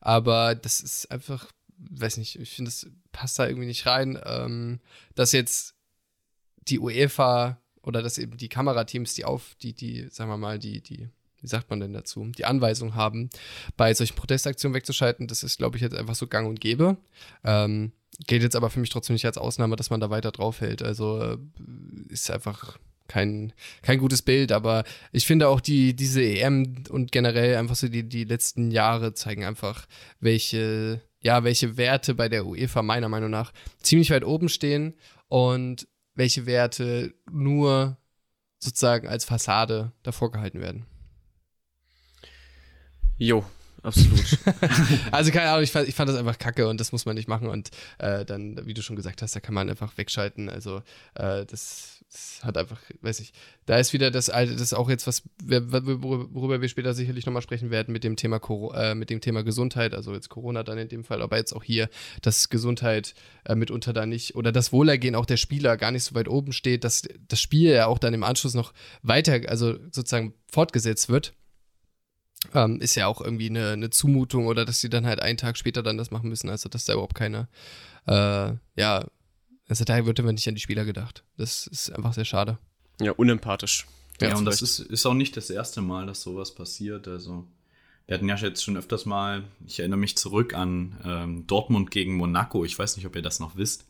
[0.01, 4.81] aber das ist einfach, weiß nicht, ich finde, das passt da irgendwie nicht rein, ähm,
[5.15, 5.75] dass jetzt
[6.69, 10.81] die UEFA oder dass eben die Kamerateams, die auf, die, die, sagen wir mal, die,
[10.81, 13.29] die, wie sagt man denn dazu, die Anweisung haben,
[13.77, 16.97] bei solchen Protestaktionen wegzuschalten, das ist, glaube ich, jetzt einfach so gang und gäbe.
[17.45, 17.93] Ähm,
[18.27, 20.83] geht jetzt aber für mich trotzdem nicht als Ausnahme, dass man da weiter draufhält.
[20.83, 21.39] Also äh,
[22.09, 27.57] ist einfach kein, kein gutes Bild, aber ich finde auch die, diese EM und generell
[27.57, 29.87] einfach so die, die letzten Jahre zeigen einfach,
[30.21, 34.95] welche, ja, welche Werte bei der UEFA meiner Meinung nach ziemlich weit oben stehen
[35.29, 37.99] und welche Werte nur
[38.59, 40.87] sozusagen als Fassade davor gehalten werden.
[43.17, 43.45] Jo,
[43.85, 44.39] absolut.
[45.11, 47.29] also keine Ahnung, ich fand, ich fand das einfach kacke und das muss man nicht
[47.29, 50.49] machen und äh, dann, wie du schon gesagt hast, da kann man einfach wegschalten.
[50.49, 50.79] Also
[51.15, 53.33] äh, das, das, hat einfach, weiß ich,
[53.67, 57.43] da ist wieder das alte, das ist auch jetzt was, worüber wir später sicherlich nochmal
[57.43, 58.41] sprechen werden mit dem Thema
[58.75, 61.65] äh, mit dem Thema Gesundheit, also jetzt Corona dann in dem Fall, aber jetzt auch
[61.65, 61.89] hier,
[62.23, 66.15] dass Gesundheit äh, mitunter da nicht oder das Wohlergehen auch der Spieler gar nicht so
[66.15, 70.35] weit oben steht, dass das Spiel ja auch dann im Anschluss noch weiter, also sozusagen
[70.51, 71.35] fortgesetzt wird
[72.53, 75.57] ähm, ist ja auch irgendwie eine, eine, Zumutung oder dass sie dann halt einen Tag
[75.57, 76.51] später dann das machen müssen.
[76.51, 77.49] Also, dass da überhaupt keine,
[78.07, 79.07] äh, ja,
[79.69, 81.25] also daher wird immer nicht an die Spieler gedacht.
[81.37, 82.59] Das ist einfach sehr schade.
[83.01, 83.87] Ja, unempathisch.
[84.21, 87.09] Ja, ja und das ist, ist auch nicht das erste Mal, dass sowas passiert.
[87.09, 87.47] Also,
[88.07, 92.17] wir hatten ja jetzt schon öfters mal, ich erinnere mich zurück an ähm, Dortmund gegen
[92.17, 92.65] Monaco.
[92.65, 93.87] Ich weiß nicht, ob ihr das noch wisst.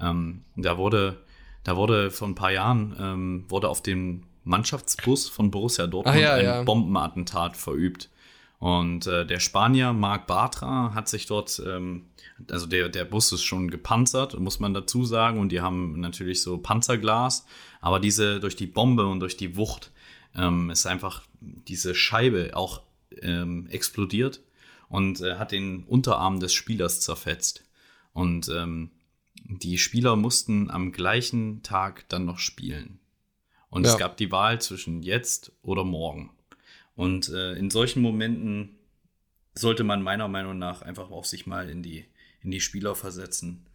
[0.00, 1.20] Ähm, da wurde,
[1.62, 6.34] da wurde vor ein paar Jahren, ähm, wurde auf dem Mannschaftsbus von Borussia Dortmund ja,
[6.34, 6.62] ein ja.
[6.62, 8.10] Bombenattentat verübt.
[8.58, 12.06] Und äh, der Spanier Marc Bartra hat sich dort, ähm,
[12.50, 16.40] also der, der Bus ist schon gepanzert, muss man dazu sagen, und die haben natürlich
[16.40, 17.44] so Panzerglas,
[17.80, 19.90] aber diese durch die Bombe und durch die Wucht
[20.34, 22.82] ähm, ist einfach diese Scheibe auch
[23.20, 24.40] ähm, explodiert
[24.88, 27.64] und äh, hat den Unterarm des Spielers zerfetzt.
[28.12, 28.90] Und ähm,
[29.44, 32.98] die Spieler mussten am gleichen Tag dann noch spielen.
[33.74, 33.90] Und ja.
[33.90, 36.30] es gab die Wahl zwischen jetzt oder morgen.
[36.94, 38.76] Und äh, in solchen Momenten
[39.52, 42.04] sollte man meiner Meinung nach einfach auch sich mal in die,
[42.40, 43.66] in die Spieler versetzen.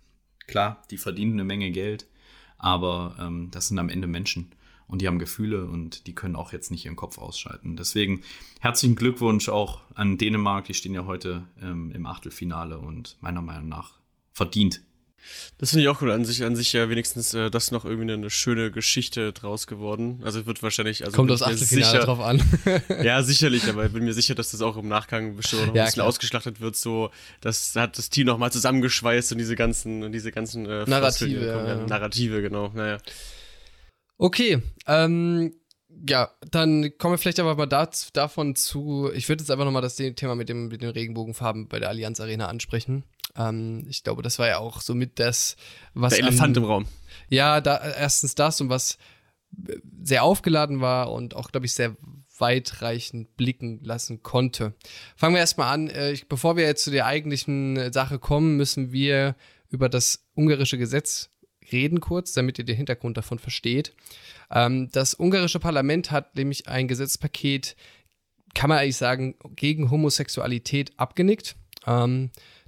[0.48, 2.08] Klar, die verdienen eine Menge Geld,
[2.58, 4.54] aber ähm, das sind am Ende Menschen
[4.88, 7.76] und die haben Gefühle und die können auch jetzt nicht ihren Kopf ausschalten.
[7.76, 8.22] Deswegen
[8.62, 13.68] herzlichen Glückwunsch auch an Dänemark, die stehen ja heute ähm, im Achtelfinale und meiner Meinung
[13.68, 14.00] nach
[14.32, 14.80] verdient
[15.58, 16.12] das finde ich auch cool.
[16.12, 20.22] An sich, an sich ja wenigstens äh, das noch irgendwie eine schöne Geschichte draus geworden.
[20.24, 21.04] Also wird wahrscheinlich.
[21.04, 22.42] Also Kommt aufs Achtelfinale sicher, drauf an.
[23.04, 25.84] ja, sicherlich, aber ich bin mir sicher, dass das auch im Nachgang bestimmt noch ja,
[25.84, 26.08] ein bisschen klar.
[26.08, 26.76] ausgeschlachtet wird.
[26.76, 31.46] So, das hat das Team nochmal zusammengeschweißt und diese ganzen, und diese ganzen äh, Narrative.
[31.46, 31.86] Ja, ja.
[31.86, 32.72] Narrative, genau.
[32.74, 32.98] Naja.
[34.18, 35.54] Okay, ähm,
[36.08, 39.10] ja, dann kommen wir vielleicht aber mal dazu, davon zu.
[39.14, 42.20] Ich würde jetzt einfach nochmal das Thema mit, dem, mit den Regenbogenfarben bei der Allianz
[42.20, 43.04] Arena ansprechen.
[43.40, 45.56] Ähm, ich glaube, das war ja auch so mit das,
[45.94, 46.14] was.
[46.14, 46.86] Der Elefant an, im Raum.
[47.30, 48.98] Ja, da, erstens das und was
[50.04, 51.96] sehr aufgeladen war und auch, glaube ich, sehr
[52.38, 54.74] weitreichend blicken lassen konnte.
[55.16, 55.90] Fangen wir erstmal an.
[55.90, 59.36] Äh, ich, bevor wir jetzt zu der eigentlichen Sache kommen, müssen wir
[59.70, 61.30] über das ungarische Gesetz
[61.72, 63.94] reden kurz, damit ihr den Hintergrund davon versteht.
[64.52, 67.76] Ähm, das ungarische Parlament hat nämlich ein Gesetzpaket,
[68.56, 71.56] kann man eigentlich sagen, gegen Homosexualität abgenickt.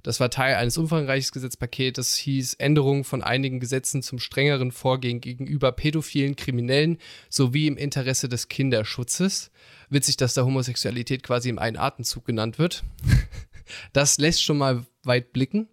[0.02, 5.20] Das war Teil eines umfangreichen Gesetzpakets, das hieß Änderungen von einigen Gesetzen zum strengeren Vorgehen
[5.20, 9.50] gegenüber pädophilen Kriminellen sowie im Interesse des Kinderschutzes.
[9.90, 12.82] Witzig, dass da Homosexualität quasi im einen Atemzug genannt wird.
[13.92, 15.68] das lässt schon mal weit blicken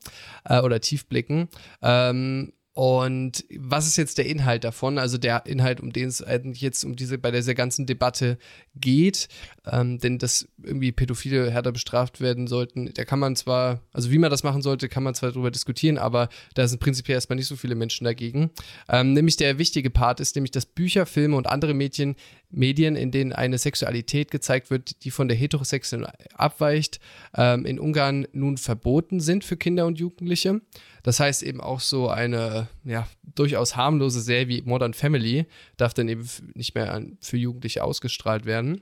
[0.45, 1.49] äh, oder tief blicken.
[1.81, 4.99] Ähm, und was ist jetzt der Inhalt davon?
[4.99, 8.37] Also der Inhalt, um den es eigentlich jetzt um diese bei dieser ganzen Debatte
[8.73, 9.27] geht,
[9.69, 14.17] ähm, denn dass irgendwie Pädophile härter bestraft werden sollten, da kann man zwar, also wie
[14.17, 17.47] man das machen sollte, kann man zwar darüber diskutieren, aber da sind prinzipiell erstmal nicht
[17.47, 18.49] so viele Menschen dagegen.
[18.87, 22.15] Ähm, nämlich der wichtige Part ist nämlich, dass Bücher, Filme und andere Medien,
[22.51, 26.99] Medien, in denen eine Sexualität gezeigt wird, die von der heterosexuellen abweicht,
[27.35, 30.61] ähm, in Ungarn nun verboten sind für Kinder und Jugendliche.
[31.03, 35.45] Das heißt eben auch so eine ja, durchaus harmlose Serie wie Modern Family
[35.77, 38.81] darf dann eben nicht mehr für Jugendliche ausgestrahlt werden.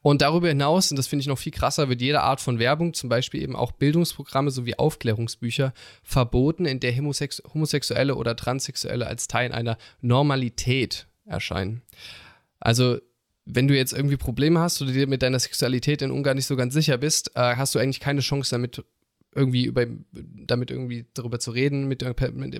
[0.00, 2.94] Und darüber hinaus, und das finde ich noch viel krasser, wird jede Art von Werbung,
[2.94, 9.28] zum Beispiel eben auch Bildungsprogramme sowie Aufklärungsbücher, verboten, in der Homosex Homosexuelle oder Transsexuelle als
[9.28, 11.82] Teil einer Normalität erscheinen.
[12.66, 12.98] Also,
[13.44, 16.56] wenn du jetzt irgendwie Probleme hast oder dir mit deiner Sexualität in Ungarn nicht so
[16.56, 18.82] ganz sicher bist, äh, hast du eigentlich keine Chance damit
[19.36, 22.02] irgendwie über, damit irgendwie darüber zu reden mit,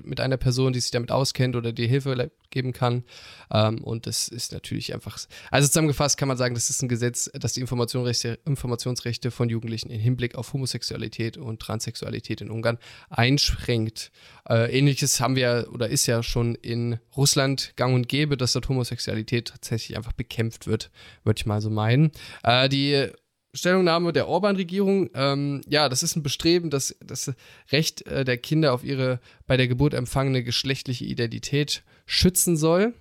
[0.05, 3.05] mit, einer Person, die sich damit auskennt oder dir Hilfe geben kann.
[3.51, 5.19] Ähm, und das ist natürlich einfach,
[5.51, 9.91] also zusammengefasst kann man sagen, das ist ein Gesetz, das die Informationsrechte, Informationsrechte von Jugendlichen
[9.91, 14.13] im Hinblick auf Homosexualität und Transsexualität in Ungarn einschränkt.
[14.49, 18.69] Äh, Ähnliches haben wir oder ist ja schon in Russland gang und gäbe, dass dort
[18.69, 20.91] Homosexualität tatsächlich einfach bekämpft wird,
[21.25, 22.13] würde ich mal so meinen.
[22.43, 23.11] Äh, die
[23.57, 25.11] Stellungnahme der Orban-Regierung.
[25.15, 27.33] Ähm, ja, das ist ein Bestreben, dass das
[27.73, 32.95] Recht äh, der Kinder auf ihre bei der Geburt empfangene geschlechtliche Identität schützen soll.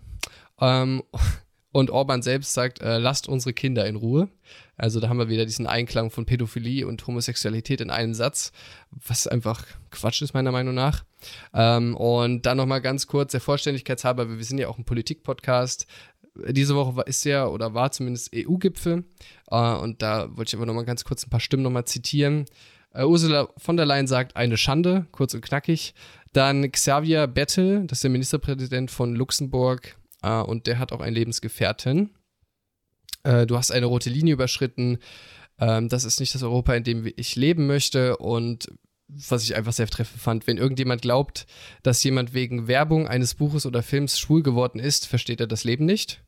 [0.60, 1.04] Ähm,
[1.76, 4.30] und Orban selbst sagt, äh, lasst unsere Kinder in Ruhe.
[4.78, 8.54] Also da haben wir wieder diesen Einklang von Pädophilie und Homosexualität in einem Satz,
[8.92, 11.04] was einfach Quatsch ist meiner Meinung nach.
[11.54, 15.86] Ähm, und dann nochmal ganz kurz, der Vollständigkeit halber, wir sind ja auch ein Politik-Podcast.
[16.50, 19.06] Diese Woche ist ja oder war zumindest EU-Gipfel.
[19.50, 22.46] Äh, und da wollte ich aber nochmal ganz kurz ein paar Stimmen nochmal zitieren.
[22.98, 25.94] Uh, Ursula von der Leyen sagt, eine Schande, kurz und knackig.
[26.32, 31.16] Dann Xavier Bettel, das ist der Ministerpräsident von Luxemburg, äh, und der hat auch einen
[31.16, 32.12] Lebensgefährten.
[33.24, 34.98] Äh, du hast eine rote Linie überschritten.
[35.60, 38.18] Ähm, das ist nicht das Europa, in dem ich leben möchte.
[38.18, 38.72] Und
[39.08, 41.46] was ich einfach sehr treffend fand, wenn irgendjemand glaubt,
[41.84, 45.86] dass jemand wegen Werbung eines Buches oder Films schwul geworden ist, versteht er das Leben
[45.86, 46.25] nicht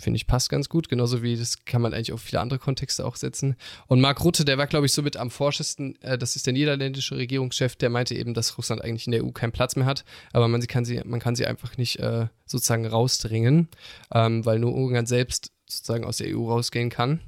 [0.00, 0.88] finde ich, passt ganz gut.
[0.88, 3.56] Genauso wie das kann man eigentlich auf viele andere Kontexte auch setzen.
[3.86, 7.16] Und Mark Rutte, der war, glaube ich, somit am forschesten, äh, das ist der niederländische
[7.16, 10.48] Regierungschef, der meinte eben, dass Russland eigentlich in der EU keinen Platz mehr hat, aber
[10.48, 13.68] man kann sie, man kann sie einfach nicht äh, sozusagen rausdringen,
[14.12, 17.20] ähm, weil nur Ungarn selbst sozusagen aus der EU rausgehen kann.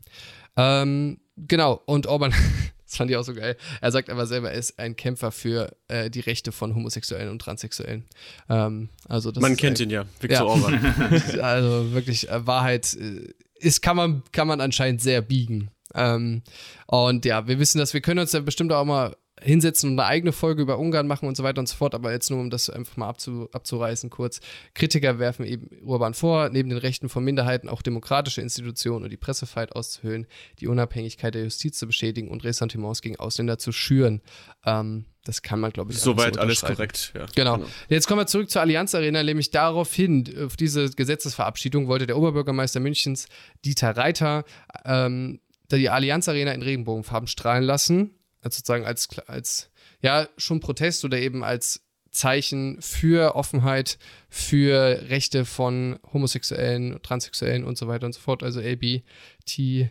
[0.57, 2.35] Ähm, genau, und Orban
[2.93, 3.57] Das fand ich auch so geil.
[3.81, 7.39] Er sagt aber selber, er ist ein Kämpfer für äh, die Rechte von Homosexuellen und
[7.39, 8.05] Transsexuellen.
[8.51, 10.45] Ähm, also man kennt ein, ihn ja, Viktor ja.
[10.45, 10.75] Orban.
[11.41, 15.71] also wirklich, äh, Wahrheit äh, ist, kann man, kann man anscheinend sehr biegen.
[15.95, 16.43] Ähm,
[16.87, 20.09] und ja, wir wissen, dass wir können uns ja bestimmt auch mal hinsetzen und eine
[20.09, 21.95] eigene Folge über Ungarn machen und so weiter und so fort.
[21.95, 24.41] Aber jetzt nur, um das einfach mal abzu, abzureißen, kurz.
[24.75, 29.17] Kritiker werfen eben Urban vor, neben den Rechten von Minderheiten auch demokratische Institutionen und die
[29.17, 30.27] Pressefreiheit auszuhöhlen,
[30.61, 34.23] die Unabhängigkeit der Justiz zu beschädigen und Ressentiments gegen Ausländer zu schüren.
[34.65, 37.27] Ähm, das kann man, glaube ich, Soweit alles korrekt, ja.
[37.37, 37.59] Genau.
[37.59, 37.69] genau.
[37.89, 42.81] Jetzt kommen wir zurück zur Allianz Arena, nämlich daraufhin, auf diese Gesetzesverabschiedung, wollte der Oberbürgermeister
[42.81, 43.27] Münchens,
[43.65, 44.45] Dieter Reiter,
[44.85, 48.11] ähm, die Allianz Arena in Regenbogenfarben strahlen lassen
[48.43, 55.47] als sozusagen als, als ja, schon Protest oder eben als Zeichen für Offenheit, für Rechte
[55.47, 58.43] von Homosexuellen, Transsexuellen und so weiter und so fort.
[58.43, 59.91] Also LBT, äh,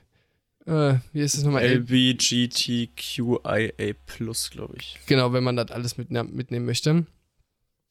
[0.65, 1.63] wie ist es nochmal?
[1.63, 3.31] LBGTQIA+,
[4.51, 4.99] glaube ich.
[5.07, 7.07] Genau, wenn man das alles mit, mitnehmen möchte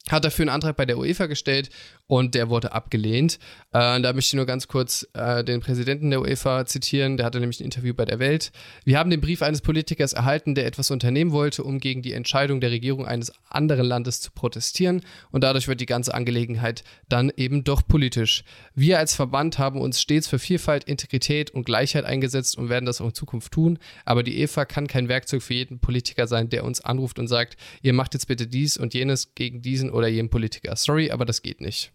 [0.08, 1.70] hat dafür einen Antrag bei der UEFA gestellt
[2.10, 3.38] und der wurde abgelehnt.
[3.72, 7.16] Äh, da möchte ich nur ganz kurz äh, den Präsidenten der UEFA zitieren.
[7.16, 8.50] Der hatte nämlich ein Interview bei der Welt.
[8.84, 12.60] Wir haben den Brief eines Politikers erhalten, der etwas unternehmen wollte, um gegen die Entscheidung
[12.60, 15.02] der Regierung eines anderen Landes zu protestieren.
[15.30, 18.42] Und dadurch wird die ganze Angelegenheit dann eben doch politisch.
[18.74, 23.00] Wir als Verband haben uns stets für Vielfalt, Integrität und Gleichheit eingesetzt und werden das
[23.00, 23.78] auch in Zukunft tun.
[24.04, 27.56] Aber die UEFA kann kein Werkzeug für jeden Politiker sein, der uns anruft und sagt,
[27.82, 30.74] ihr macht jetzt bitte dies und jenes gegen diesen oder jenen Politiker.
[30.74, 31.92] Sorry, aber das geht nicht.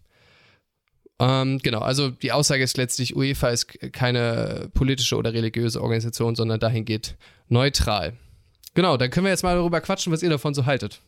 [1.18, 6.60] Ähm, genau, also die Aussage ist letztlich, UEFA ist keine politische oder religiöse Organisation, sondern
[6.60, 7.16] dahin geht
[7.48, 8.12] neutral.
[8.74, 11.00] Genau, dann können wir jetzt mal darüber quatschen, was ihr davon so haltet.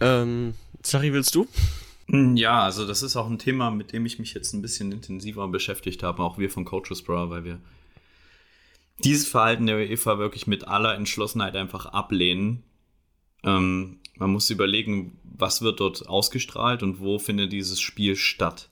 [0.00, 1.48] Ähm, Zari, willst du?
[2.08, 4.92] Hm, ja, also das ist auch ein Thema, mit dem ich mich jetzt ein bisschen
[4.92, 7.58] intensiver beschäftigt habe, auch wir von Coaches Bra, weil wir
[9.02, 12.62] dieses Verhalten der UEFA wirklich mit aller Entschlossenheit einfach ablehnen.
[13.42, 18.70] Ähm, man muss überlegen, was wird dort ausgestrahlt und wo findet dieses Spiel statt.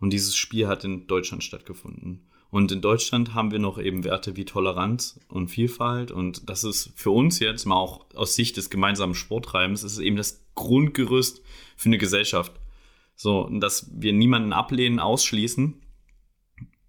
[0.00, 2.26] Und dieses Spiel hat in Deutschland stattgefunden.
[2.54, 6.12] Und in Deutschland haben wir noch eben Werte wie Toleranz und Vielfalt.
[6.12, 10.14] Und das ist für uns jetzt mal auch aus Sicht des gemeinsamen Sporttreibens, ist eben
[10.14, 11.42] das Grundgerüst
[11.76, 12.52] für eine Gesellschaft.
[13.16, 15.82] So, dass wir niemanden ablehnen, ausschließen,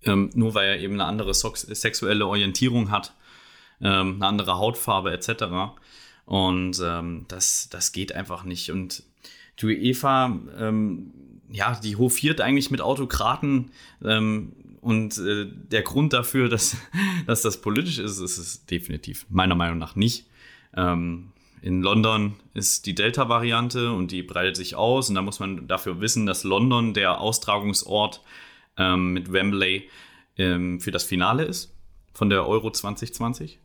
[0.03, 3.15] ähm, nur weil er eben eine andere sexuelle Orientierung hat,
[3.81, 5.77] ähm, eine andere Hautfarbe etc.
[6.25, 8.69] Und ähm, das, das geht einfach nicht.
[8.69, 9.01] Und
[9.59, 10.25] die UEFA
[10.59, 11.11] ähm,
[11.51, 13.71] ja, die hofiert eigentlich mit Autokraten.
[14.03, 16.77] Ähm, und äh, der Grund dafür, dass,
[17.27, 20.27] dass das politisch ist, ist es definitiv meiner Meinung nach nicht.
[20.75, 21.31] Ähm,
[21.61, 25.09] in London ist die Delta-Variante und die breitet sich aus.
[25.09, 28.21] Und da muss man dafür wissen, dass London der Austragungsort
[28.77, 29.89] ähm, mit Wembley
[30.37, 31.73] ähm, für das Finale ist
[32.13, 33.59] von der Euro 2020.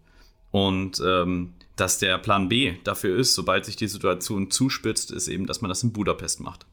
[0.50, 5.46] Und ähm, dass der Plan B dafür ist, sobald sich die Situation zuspitzt, ist eben,
[5.46, 6.66] dass man das in Budapest macht.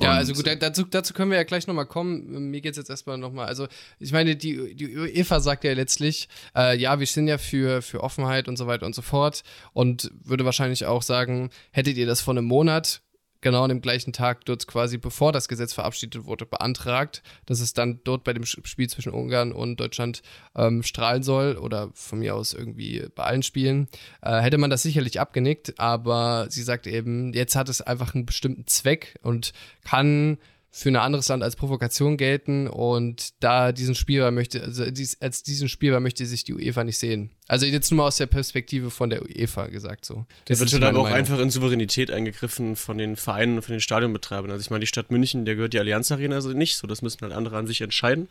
[0.00, 2.50] Ja, also gut, dazu, dazu können wir ja gleich nochmal kommen.
[2.50, 3.46] Mir geht's jetzt erstmal nochmal.
[3.46, 3.68] Also,
[4.00, 8.02] ich meine, die, die UEFA sagt ja letztlich, äh, ja, wir sind ja für, für
[8.02, 12.20] Offenheit und so weiter und so fort und würde wahrscheinlich auch sagen, hättet ihr das
[12.20, 13.02] vor einem Monat
[13.44, 17.74] genau an dem gleichen Tag dort quasi, bevor das Gesetz verabschiedet wurde, beantragt, dass es
[17.74, 20.22] dann dort bei dem Spiel zwischen Ungarn und Deutschland
[20.56, 23.86] ähm, strahlen soll oder von mir aus irgendwie bei allen Spielen,
[24.22, 28.26] äh, hätte man das sicherlich abgenickt, aber sie sagt eben, jetzt hat es einfach einen
[28.26, 29.52] bestimmten Zweck und
[29.84, 30.38] kann
[30.76, 35.44] für ein anderes Land als Provokation gelten und da diesen Spielball möchte, also dies, als
[35.44, 37.30] diesen Spielball möchte sich die UEFA nicht sehen.
[37.46, 40.26] Also jetzt nur mal aus der Perspektive von der UEFA gesagt so.
[40.46, 41.16] Das wird dann auch Meinung.
[41.16, 44.50] einfach in Souveränität eingegriffen von den Vereinen und von den Stadionbetreibern.
[44.50, 47.02] Also ich meine, die Stadt München, der gehört die Allianz Arena also nicht, so das
[47.02, 48.26] müssen halt andere an sich entscheiden.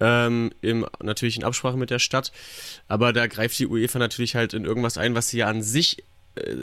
[0.00, 2.32] Ähm, im, natürlich in Absprache mit der Stadt.
[2.88, 5.98] Aber da greift die UEFA natürlich halt in irgendwas ein, was sie ja an sich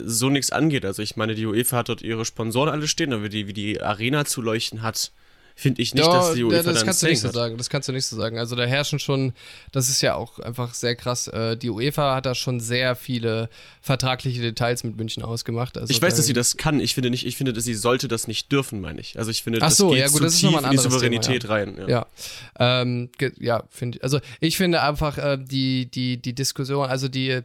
[0.04, 0.84] so nichts angeht.
[0.84, 3.80] Also ich meine, die UEFA hat dort ihre Sponsoren alle stehen, aber die, wie die
[3.80, 5.12] Arena zu leuchten hat,
[5.56, 7.56] finde ich nicht, ja, dass die UEFA das dann kannst du nicht so sagen.
[7.56, 8.38] Das kannst du nicht so sagen.
[8.38, 9.32] Also da herrschen schon,
[9.72, 11.28] das ist ja auch einfach sehr krass.
[11.28, 13.48] Äh, die UEFA hat da schon sehr viele
[13.80, 15.78] vertragliche Details mit München ausgemacht.
[15.78, 16.80] Also ich weiß, dass sie das kann.
[16.80, 19.18] Ich finde nicht, ich finde, dass sie sollte das nicht dürfen, meine ich.
[19.18, 21.42] Also ich finde, Ach so, das geht ja, gut, zu das tief in die Souveränität
[21.42, 21.64] Thema, ja.
[21.64, 21.76] rein.
[21.78, 24.04] Ja, ja, ähm, ja finde ich.
[24.04, 27.42] Also ich finde einfach äh, die die die Diskussion, also die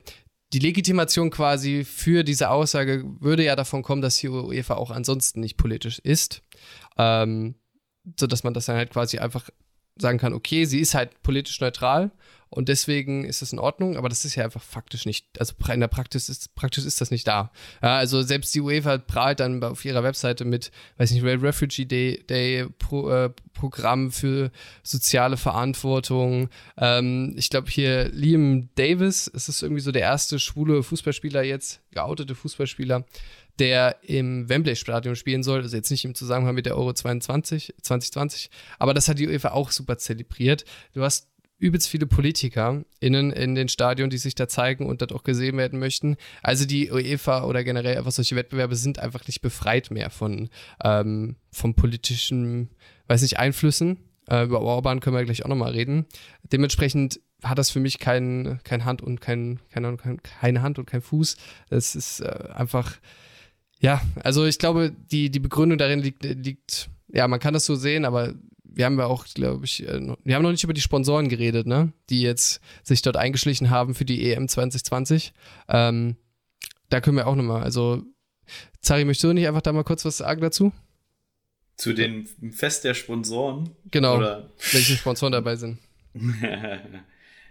[0.53, 5.39] die Legitimation quasi für diese Aussage würde ja davon kommen, dass die UEFA auch ansonsten
[5.41, 6.41] nicht politisch ist.
[6.97, 7.55] Ähm,
[8.17, 9.49] so dass man das dann halt quasi einfach
[9.99, 12.11] sagen kann, okay, sie ist halt politisch neutral
[12.51, 15.79] und deswegen ist das in Ordnung, aber das ist ja einfach faktisch nicht, also in
[15.79, 17.51] der Praxis ist, praktisch ist das nicht da.
[17.83, 22.23] Ja, also selbst die UEFA prahlt dann auf ihrer Webseite mit, weiß nicht, Refugee Day,
[22.27, 26.49] Day Pro, äh, Programm für soziale Verantwortung.
[26.77, 31.81] Ähm, ich glaube hier Liam Davis, ist das irgendwie so der erste schwule Fußballspieler jetzt,
[31.91, 33.05] geoutete Fußballspieler,
[33.59, 38.49] der im Wembley-Stadion spielen soll, also jetzt nicht im Zusammenhang mit der Euro 22, 2020,
[38.77, 40.65] aber das hat die UEFA auch super zelebriert.
[40.93, 41.27] Du hast
[41.59, 45.57] übelst viele Politiker innen in den Stadion, die sich da zeigen und dort auch gesehen
[45.57, 46.15] werden möchten.
[46.41, 50.49] Also die UEFA oder generell einfach solche Wettbewerbe sind einfach nicht befreit mehr von,
[50.83, 52.69] ähm, von politischen,
[53.07, 53.97] weiß nicht, Einflüssen.
[54.29, 56.05] Äh, über Orban können wir gleich auch nochmal reden.
[56.43, 61.01] Dementsprechend hat das für mich kein, kein Hand und kein, keine, keine Hand und kein
[61.01, 61.35] Fuß.
[61.69, 62.97] Es ist äh, einfach,
[63.79, 67.75] ja, also ich glaube, die, die Begründung darin liegt, liegt, ja, man kann das so
[67.75, 70.81] sehen, aber wir haben ja auch, glaube ich, äh, wir haben noch nicht über die
[70.81, 71.91] Sponsoren geredet, ne?
[72.09, 75.33] Die jetzt sich dort eingeschlichen haben für die EM 2020.
[75.67, 76.15] Ähm,
[76.89, 78.03] da können wir auch nochmal, also,
[78.81, 80.71] Zari, möchtest du nicht einfach da mal kurz was sagen dazu?
[81.77, 83.69] Zu dem Fest der Sponsoren?
[83.91, 84.17] Genau.
[84.17, 84.49] Oder?
[84.71, 85.79] Welche Sponsoren dabei sind.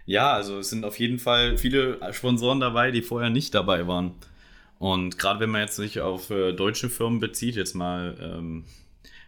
[0.05, 4.13] ja, also es sind auf jeden Fall viele Sponsoren dabei, die vorher nicht dabei waren.
[4.79, 8.65] Und gerade wenn man jetzt sich auf äh, deutsche Firmen bezieht, jetzt mal ähm,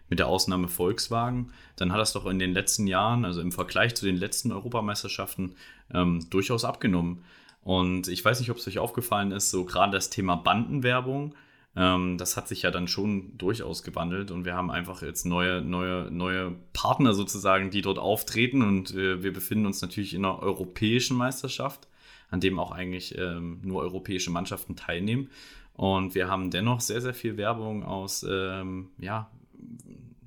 [0.10, 3.96] mit der Ausnahme Volkswagen, dann hat das doch in den letzten Jahren, also im Vergleich
[3.96, 5.56] zu den letzten Europameisterschaften,
[5.94, 7.24] ähm, durchaus abgenommen.
[7.64, 11.36] Und ich weiß nicht, ob es euch aufgefallen ist, so gerade das Thema Bandenwerbung,
[11.76, 14.32] ähm, das hat sich ja dann schon durchaus gewandelt.
[14.32, 18.62] Und wir haben einfach jetzt neue, neue, neue Partner sozusagen, die dort auftreten.
[18.62, 21.88] Und äh, wir befinden uns natürlich in einer europäischen Meisterschaft,
[22.32, 25.30] an dem auch eigentlich ähm, nur europäische Mannschaften teilnehmen.
[25.74, 29.30] Und wir haben dennoch sehr, sehr viel Werbung aus ähm, ja,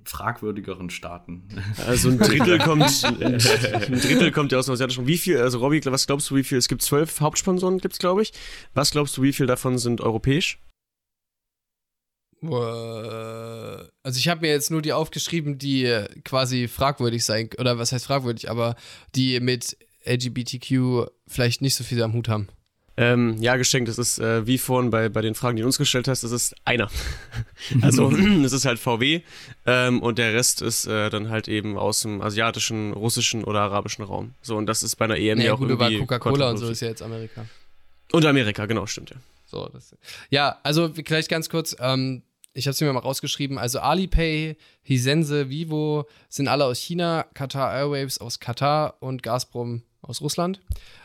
[0.05, 1.43] fragwürdigeren Staaten.
[1.87, 5.07] Also ein Drittel kommt, ein Drittel kommt ja aus dem asiatischen.
[5.07, 6.59] Wie viel, also Robby, was glaubst du, wie viel?
[6.59, 8.33] Es gibt zwölf Hauptsponsoren, gibt es, glaube ich.
[8.75, 10.59] Was glaubst du, wie viel davon sind europäisch?
[12.43, 18.05] Also ich habe mir jetzt nur die aufgeschrieben, die quasi fragwürdig sein, oder was heißt
[18.07, 18.77] fragwürdig, aber
[19.15, 22.49] die mit LGBTQ vielleicht nicht so viel am Hut haben.
[22.97, 23.89] Ähm, ja, geschenkt.
[23.89, 26.31] Das ist äh, wie vorhin bei, bei den Fragen, die du uns gestellt hast, das
[26.31, 26.89] ist einer.
[27.83, 28.11] also
[28.45, 29.23] es ist halt VW
[29.67, 34.05] ähm, und der Rest ist äh, dann halt eben aus dem asiatischen, russischen oder arabischen
[34.05, 34.35] Raum.
[34.43, 36.81] So, und das ist bei einer EM ja auch gut, irgendwie Coca-Cola und so ist
[36.81, 37.47] ja jetzt Amerika.
[38.13, 39.17] Und Amerika, genau, stimmt ja.
[39.47, 39.97] So, das,
[40.31, 45.51] ja, also vielleicht ganz kurz, ähm, ich habe es mir mal rausgeschrieben, also Alipay, Hisense,
[45.51, 50.61] Vivo sind alle aus China, Qatar Airwaves aus Katar und Gazprom aus Russland.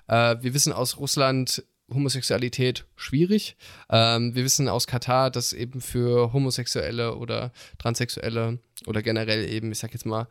[0.08, 3.58] Äh, wir wissen aus Russland Homosexualität schwierig.
[3.90, 9.80] Ähm, wir wissen aus Katar, dass eben für Homosexuelle oder Transsexuelle oder generell eben, ich
[9.80, 10.28] sag jetzt mal,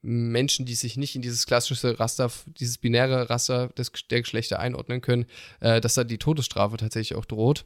[0.00, 5.00] Menschen, die sich nicht in dieses klassische Raster, dieses binäre Raster des, der Geschlechter einordnen
[5.00, 5.26] können,
[5.60, 7.64] äh, dass da die Todesstrafe tatsächlich auch droht.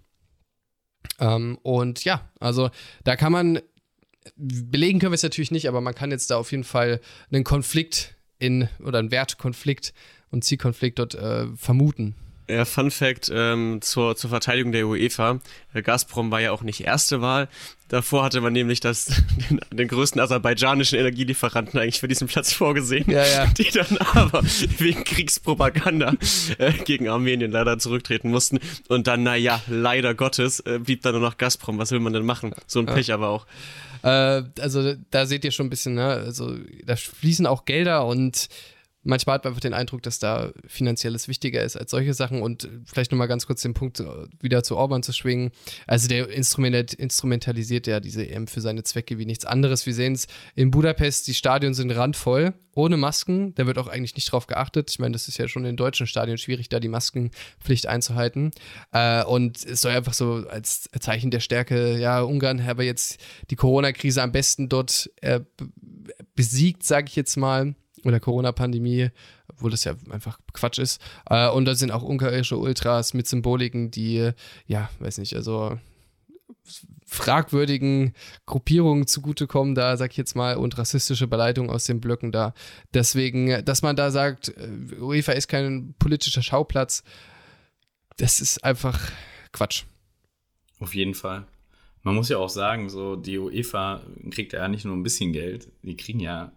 [1.18, 2.70] Ähm, und ja, also
[3.04, 3.60] da kann man,
[4.36, 7.00] belegen können wir es natürlich nicht, aber man kann jetzt da auf jeden Fall
[7.30, 9.92] einen Konflikt in, oder einen Wertkonflikt
[10.32, 12.16] und Zielkonflikt dort äh, vermuten.
[12.48, 15.38] Ja, Fun Fact ähm, zur, zur Verteidigung der UEFA.
[15.72, 17.48] Gazprom war ja auch nicht erste Wahl.
[17.88, 19.06] Davor hatte man nämlich das,
[19.50, 23.46] den, den größten aserbaidschanischen Energielieferanten eigentlich für diesen Platz vorgesehen, ja, ja.
[23.58, 24.42] die dann aber
[24.78, 26.14] wegen Kriegspropaganda
[26.58, 28.58] äh, gegen Armenien leider zurücktreten mussten.
[28.88, 31.78] Und dann, naja, leider Gottes, äh, blieb dann nur noch Gazprom.
[31.78, 32.54] Was will man denn machen?
[32.66, 33.46] So ein Pech aber auch.
[34.02, 36.06] Äh, also da seht ihr schon ein bisschen, ne?
[36.06, 38.48] Also da fließen auch Gelder und
[39.04, 42.68] manchmal hat man einfach den Eindruck, dass da finanzielles wichtiger ist als solche Sachen und
[42.84, 44.04] vielleicht nochmal ganz kurz den Punkt äh,
[44.40, 45.50] wieder zu Orban zu schwingen.
[45.86, 49.86] Also der Instrument, instrumentalisiert ja diese EM für seine Zwecke wie nichts anderes.
[49.86, 53.54] Wir sehen es in Budapest, die Stadien sind randvoll, ohne Masken.
[53.54, 54.90] Da wird auch eigentlich nicht drauf geachtet.
[54.90, 58.52] Ich meine, das ist ja schon in deutschen Stadien schwierig, da die Maskenpflicht einzuhalten.
[58.92, 63.18] Äh, und es soll einfach so als Zeichen der Stärke, ja, Ungarn habe jetzt
[63.50, 65.40] die Corona-Krise am besten dort äh,
[66.34, 67.74] besiegt, sage ich jetzt mal
[68.04, 69.10] oder Corona-Pandemie,
[69.48, 71.00] obwohl das ja einfach Quatsch ist.
[71.28, 74.30] Äh, und da sind auch ungarische Ultras mit Symboliken, die,
[74.66, 75.78] ja, weiß nicht, also
[77.06, 78.14] fragwürdigen
[78.46, 82.54] Gruppierungen zugutekommen, da sag ich jetzt mal, und rassistische Beleidigungen aus den Blöcken da.
[82.94, 87.02] Deswegen, dass man da sagt, äh, UEFA ist kein politischer Schauplatz,
[88.16, 89.10] das ist einfach
[89.52, 89.84] Quatsch.
[90.78, 91.46] Auf jeden Fall.
[92.02, 95.70] Man muss ja auch sagen, so die UEFA kriegt ja nicht nur ein bisschen Geld,
[95.82, 96.52] die kriegen ja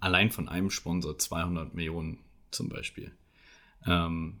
[0.00, 2.18] allein von einem Sponsor 200 Millionen
[2.50, 3.12] zum Beispiel.
[3.86, 4.40] Ähm,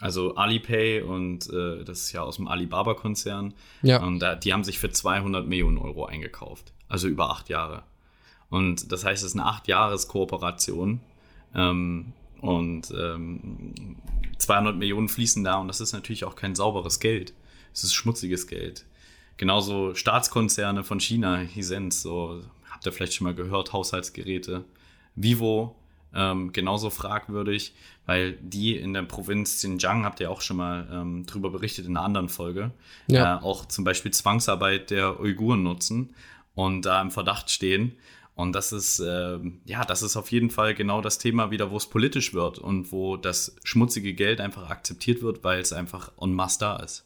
[0.00, 3.54] also Alipay und äh, das ist ja aus dem Alibaba-Konzern.
[3.82, 4.02] Ja.
[4.02, 6.72] Und da, die haben sich für 200 Millionen Euro eingekauft.
[6.88, 7.82] Also über acht Jahre.
[8.48, 11.00] Und das heißt, es ist eine acht Jahres Kooperation.
[11.54, 13.96] Ähm, und ähm,
[14.38, 17.34] 200 Millionen fließen da und das ist natürlich auch kein sauberes Geld.
[17.72, 18.86] Es ist schmutziges Geld.
[19.36, 22.42] Genauso Staatskonzerne von China, Hisense, so
[22.78, 24.64] habt ihr vielleicht schon mal gehört, Haushaltsgeräte.
[25.16, 25.74] Vivo
[26.14, 27.74] ähm, genauso fragwürdig,
[28.06, 31.96] weil die in der Provinz Xinjiang, habt ihr auch schon mal ähm, drüber berichtet in
[31.96, 32.70] einer anderen Folge,
[33.08, 33.38] ja.
[33.38, 36.14] äh, auch zum Beispiel Zwangsarbeit der Uiguren nutzen
[36.54, 37.96] und da im Verdacht stehen.
[38.36, 41.76] Und das ist, äh, ja, das ist auf jeden Fall genau das Thema wieder, wo
[41.76, 46.32] es politisch wird und wo das schmutzige Geld einfach akzeptiert wird, weil es einfach en
[46.32, 47.04] masse da ist.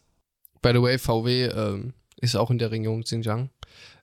[0.61, 3.49] By the way, VW ähm, ist auch in der Region Xinjiang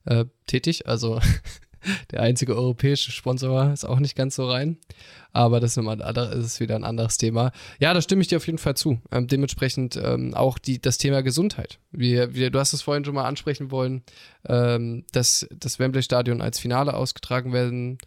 [0.06, 1.20] äh, tätig, also
[2.12, 4.78] der einzige europäische Sponsor ist auch nicht ganz so rein.
[5.32, 5.86] Aber das ist,
[6.34, 7.52] ist wieder ein anderes Thema.
[7.80, 9.00] Ja, da stimme ich dir auf jeden Fall zu.
[9.12, 11.80] Ähm, dementsprechend ähm, auch die, das Thema Gesundheit.
[11.92, 14.04] Wie, wie, du hast es vorhin schon mal ansprechen wollen,
[14.48, 18.00] ähm, dass das Wembley-Stadion als Finale ausgetragen werden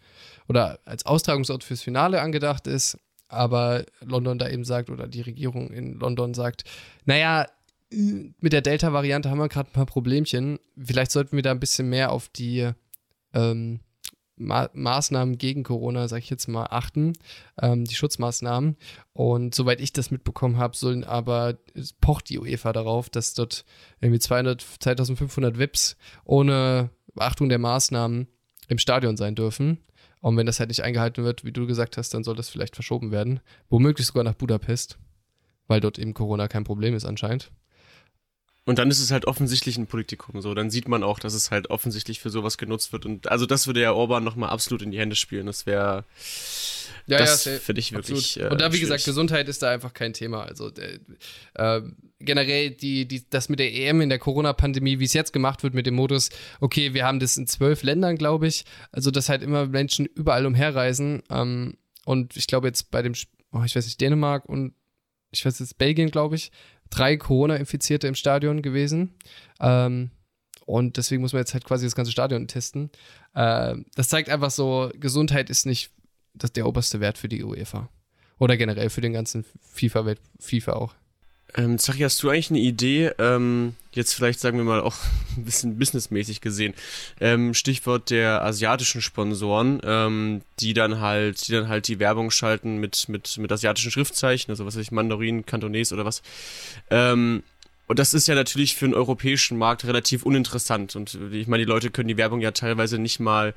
[0.49, 2.97] oder als Austragungsort fürs Finale angedacht ist.
[3.29, 6.65] Aber London da eben sagt, oder die Regierung in London sagt,
[7.05, 7.47] naja,
[8.39, 10.59] mit der Delta-Variante haben wir gerade ein paar Problemchen.
[10.77, 12.69] Vielleicht sollten wir da ein bisschen mehr auf die
[13.33, 13.79] ähm,
[14.35, 17.13] Ma Maßnahmen gegen Corona, sag ich jetzt mal, achten,
[17.61, 18.77] ähm, die Schutzmaßnahmen.
[19.13, 21.57] Und soweit ich das mitbekommen habe, sollen aber,
[22.01, 23.63] pocht die UEFA darauf, dass dort
[24.01, 28.27] irgendwie 200, 2500 VIPs ohne Beachtung der Maßnahmen
[28.67, 29.79] im Stadion sein dürfen.
[30.19, 32.75] Und wenn das halt nicht eingehalten wird, wie du gesagt hast, dann soll das vielleicht
[32.75, 33.39] verschoben werden.
[33.69, 34.97] Womöglich sogar nach Budapest,
[35.67, 37.51] weil dort eben Corona kein Problem ist anscheinend.
[38.65, 40.53] Und dann ist es halt offensichtlich ein Politikum so.
[40.53, 43.05] Dann sieht man auch, dass es halt offensichtlich für sowas genutzt wird.
[43.05, 45.47] Und also das würde ja Orban nochmal absolut in die Hände spielen.
[45.47, 46.05] Das wäre.
[47.05, 48.39] Ja, das ja, finde ich wirklich.
[48.39, 48.81] Äh, Und da, wie schwierig.
[48.81, 50.43] gesagt, Gesundheit ist da einfach kein Thema.
[50.43, 50.71] Also
[51.55, 51.81] äh,
[52.19, 55.73] generell die, die, das mit der EM in der Corona-Pandemie, wie es jetzt gemacht wird
[55.73, 56.29] mit dem Modus,
[56.61, 58.63] okay, wir haben das in zwölf Ländern, glaube ich.
[58.93, 61.21] Also, dass halt immer Menschen überall umherreisen.
[61.29, 63.13] Ähm, und ich glaube jetzt bei dem,
[63.51, 64.73] oh, ich weiß nicht, Dänemark und
[65.31, 66.51] ich weiß jetzt Belgien, glaube ich,
[66.93, 69.15] drei Corona-Infizierte im Stadion gewesen.
[69.59, 70.11] Ähm,
[70.65, 72.89] und deswegen muss man jetzt halt quasi das ganze Stadion testen.
[73.33, 75.91] Äh, das zeigt einfach so, Gesundheit ist nicht
[76.33, 77.89] das der oberste Wert für die UEFA.
[78.39, 80.95] Oder generell für den ganzen FIFA-Welt, FIFA auch.
[81.55, 84.95] Ähm, Zachi, hast du eigentlich eine Idee, ähm, jetzt vielleicht sagen wir mal auch
[85.37, 86.73] ein bisschen businessmäßig gesehen,
[87.19, 92.77] ähm, Stichwort der asiatischen Sponsoren, ähm, die dann halt, die dann halt die Werbung schalten
[92.77, 96.23] mit, mit, mit asiatischen Schriftzeichen, also was weiß ich, Mandarin, Kantones oder was.
[96.89, 97.43] Ähm,
[97.87, 100.95] und das ist ja natürlich für den europäischen Markt relativ uninteressant.
[100.95, 103.53] Und ich meine, die Leute können die Werbung ja teilweise nicht mal,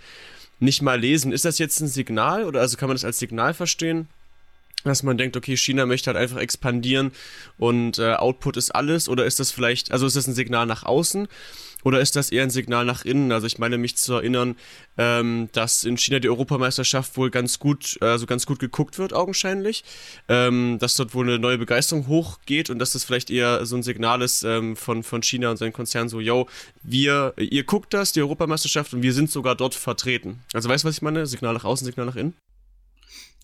[0.59, 1.33] nicht mal lesen.
[1.33, 4.09] Ist das jetzt ein Signal oder also kann man das als Signal verstehen?
[4.91, 7.13] Dass man denkt, okay, China möchte halt einfach expandieren
[7.59, 9.09] und äh, Output ist alles?
[9.09, 11.29] Oder ist das vielleicht, also ist das ein Signal nach außen?
[11.87, 13.31] Oder ist das eher ein Signal nach innen?
[13.31, 14.57] Also ich meine mich zu erinnern,
[14.99, 19.85] ähm, dass in China die Europameisterschaft wohl ganz gut, also ganz gut geguckt wird, augenscheinlich.
[20.29, 23.85] Ähm, dass dort wohl eine neue Begeisterung hochgeht und dass das vielleicht eher so ein
[23.85, 26.49] Signal ist ähm, von, von China und seinen Konzernen so, yo,
[26.83, 30.41] wir, ihr guckt das, die Europameisterschaft, und wir sind sogar dort vertreten.
[30.55, 31.25] Also weißt du, was ich meine?
[31.27, 32.35] Signal nach außen, Signal nach innen?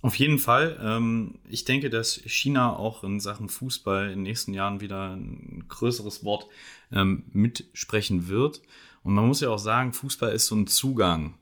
[0.03, 0.79] Auf jeden Fall.
[0.83, 5.65] Ähm, ich denke, dass China auch in Sachen Fußball in den nächsten Jahren wieder ein
[5.69, 6.49] größeres Wort
[6.91, 8.61] ähm, mitsprechen wird.
[9.05, 11.35] Und man muss ja auch sagen, Fußball ist so ein Zugang.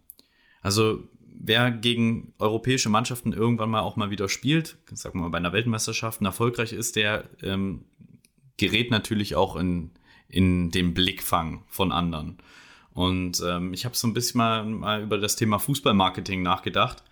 [0.60, 5.38] Also wer gegen europäische Mannschaften irgendwann mal auch mal wieder spielt, sagen wir mal bei
[5.38, 7.86] einer Weltmeisterschaft erfolgreich ist, der ähm,
[8.58, 9.90] gerät natürlich auch in,
[10.28, 12.36] in den Blickfang von anderen.
[12.92, 17.02] Und ähm, ich habe so ein bisschen mal, mal über das Thema Fußballmarketing nachgedacht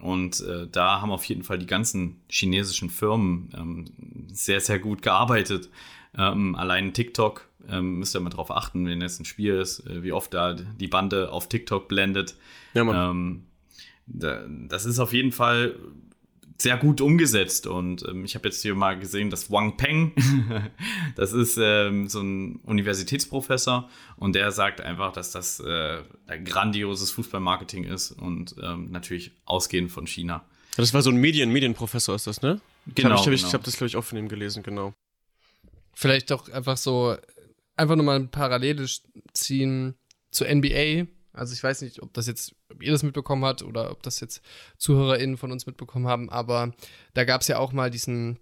[0.00, 3.84] und äh, da haben auf jeden Fall die ganzen chinesischen Firmen ähm,
[4.32, 5.68] sehr, sehr gut gearbeitet.
[6.16, 10.02] Ähm, allein TikTok ähm, müsst ihr mal drauf achten, wenn jetzt ein Spiel ist, äh,
[10.02, 12.36] wie oft da die Bande auf TikTok blendet.
[12.74, 13.44] Ja, ähm,
[14.06, 15.74] da, das ist auf jeden Fall
[16.58, 17.66] sehr gut umgesetzt.
[17.66, 20.12] Und ähm, ich habe jetzt hier mal gesehen, dass Wang Peng,
[21.16, 27.10] das ist ähm, so ein Universitätsprofessor und der sagt einfach, dass das äh, ein grandioses
[27.10, 30.44] Fußballmarketing ist und ähm, natürlich ausgehend von China.
[30.76, 32.60] Das war so ein Medien Medienprofessor ist das, ne?
[32.94, 33.14] Genau.
[33.14, 33.52] Ich, habe genau.
[33.52, 34.94] hab das, glaube ich, auch von ihm gelesen, genau.
[35.94, 37.16] Vielleicht doch einfach so,
[37.76, 38.86] einfach nochmal ein Parallele
[39.32, 39.94] ziehen
[40.30, 41.06] zur NBA
[41.36, 44.20] also ich weiß nicht, ob das jetzt, ob ihr das mitbekommen habt oder ob das
[44.20, 44.42] jetzt
[44.78, 46.72] ZuhörerInnen von uns mitbekommen haben, aber
[47.14, 48.38] da gab es ja auch mal diesen,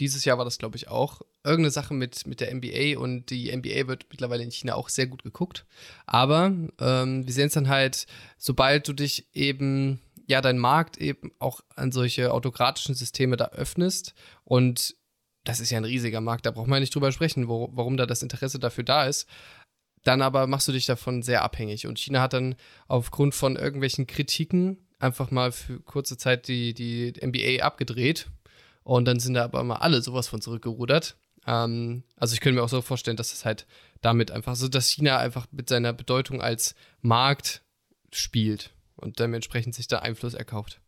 [0.00, 3.54] dieses Jahr war das, glaube ich, auch, irgendeine Sache mit, mit der NBA und die
[3.54, 5.64] NBA wird mittlerweile in China auch sehr gut geguckt.
[6.06, 8.06] Aber ähm, wir sehen es dann halt,
[8.38, 14.14] sobald du dich eben, ja, dein Markt eben auch an solche autokratischen Systeme da öffnest
[14.44, 14.96] und
[15.44, 18.04] das ist ja ein riesiger Markt, da braucht man nicht drüber sprechen, wo, warum da
[18.04, 19.28] das Interesse dafür da ist
[20.06, 21.86] dann aber machst du dich davon sehr abhängig.
[21.86, 22.54] Und China hat dann
[22.86, 28.28] aufgrund von irgendwelchen Kritiken einfach mal für kurze Zeit die, die NBA abgedreht.
[28.84, 31.16] Und dann sind da aber mal alle sowas von zurückgerudert.
[31.46, 33.66] Ähm, also ich könnte mir auch so vorstellen, dass es halt
[34.00, 37.62] damit einfach so, dass China einfach mit seiner Bedeutung als Markt
[38.12, 40.80] spielt und dementsprechend sich da Einfluss erkauft.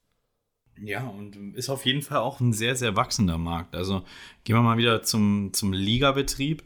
[0.81, 3.75] Ja, und ist auf jeden Fall auch ein sehr, sehr wachsender Markt.
[3.75, 4.05] Also
[4.45, 6.63] gehen wir mal wieder zum, zum Ligabetrieb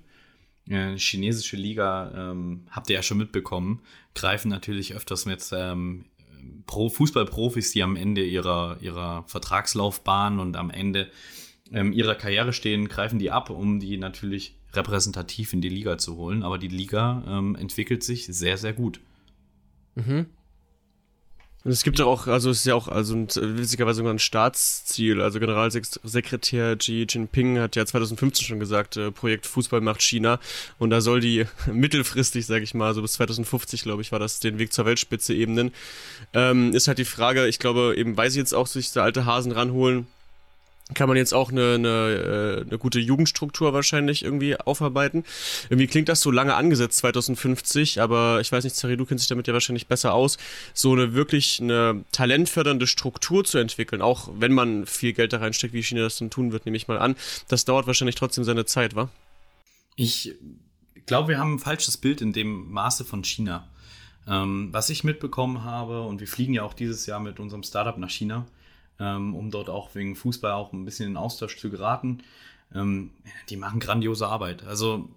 [0.69, 3.81] äh, chinesische Liga, ähm, habt ihr ja schon mitbekommen,
[4.15, 6.07] greifen natürlich öfters mit ähm,
[6.67, 11.11] Pro Fußballprofis, die am Ende ihrer, ihrer Vertragslaufbahn und am Ende
[11.73, 16.17] ähm, ihrer Karriere stehen, greifen die ab, um die natürlich repräsentativ in die Liga zu
[16.17, 16.43] holen.
[16.43, 19.01] Aber die Liga ähm, entwickelt sich sehr, sehr gut.
[19.95, 20.27] Mhm.
[21.65, 25.21] Und es gibt ja auch, also es ist ja auch, also witzigerweise sogar ein Staatsziel.
[25.21, 30.41] Also Generalsekretär Xi Jinping hat ja 2015 schon gesagt, äh, Projekt Fußball macht China.
[30.79, 34.41] Und da soll die mittelfristig, sage ich mal, so bis 2050, glaube ich, war das,
[34.41, 35.73] den Weg zur Weltspitze ebnen.
[36.33, 39.25] Ähm, ist halt die Frage, ich glaube, eben weil sie jetzt auch sich der alte
[39.25, 40.09] Hasen ranholen,
[40.95, 45.25] kann man jetzt auch eine, eine, äh, eine gute Jugendstruktur wahrscheinlich irgendwie aufarbeiten.
[45.69, 49.29] Irgendwie klingt das so lange angesetzt, 2050, aber ich weiß nicht, Zari, du kennst dich
[49.29, 50.39] damit ja wahrscheinlich besser aus,
[50.75, 55.75] so eine wirklich eine talentfördernde Struktur zu entwickeln, auch wenn man viel Geld da reinsteckt,
[55.75, 57.17] wie China das dann tun wird, nehme ich mal an.
[57.49, 59.09] Das dauert wahrscheinlich trotzdem seine Zeit, wa?
[59.97, 60.35] Ich
[61.07, 63.69] glaube, wir haben ein falsches Bild in dem Maße von China.
[64.27, 67.99] Ähm, was ich mitbekommen habe, und wir fliegen ja auch dieses Jahr mit unserem Startup
[67.99, 68.47] nach China,
[69.03, 72.19] ähm, um dort auch wegen Fußball auch ein bisschen in Austausch zu geraten.
[72.75, 73.11] Ähm,
[73.49, 74.65] die machen grandiose Arbeit.
[74.65, 75.09] Also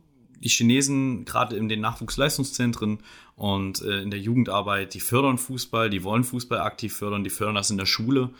[0.43, 2.99] die Chinesen, gerade in den Nachwuchsleistungszentren
[3.35, 7.55] und äh, in der Jugendarbeit, die fördern Fußball, die wollen Fußball aktiv fördern, die fördern
[7.55, 8.31] das in der Schule.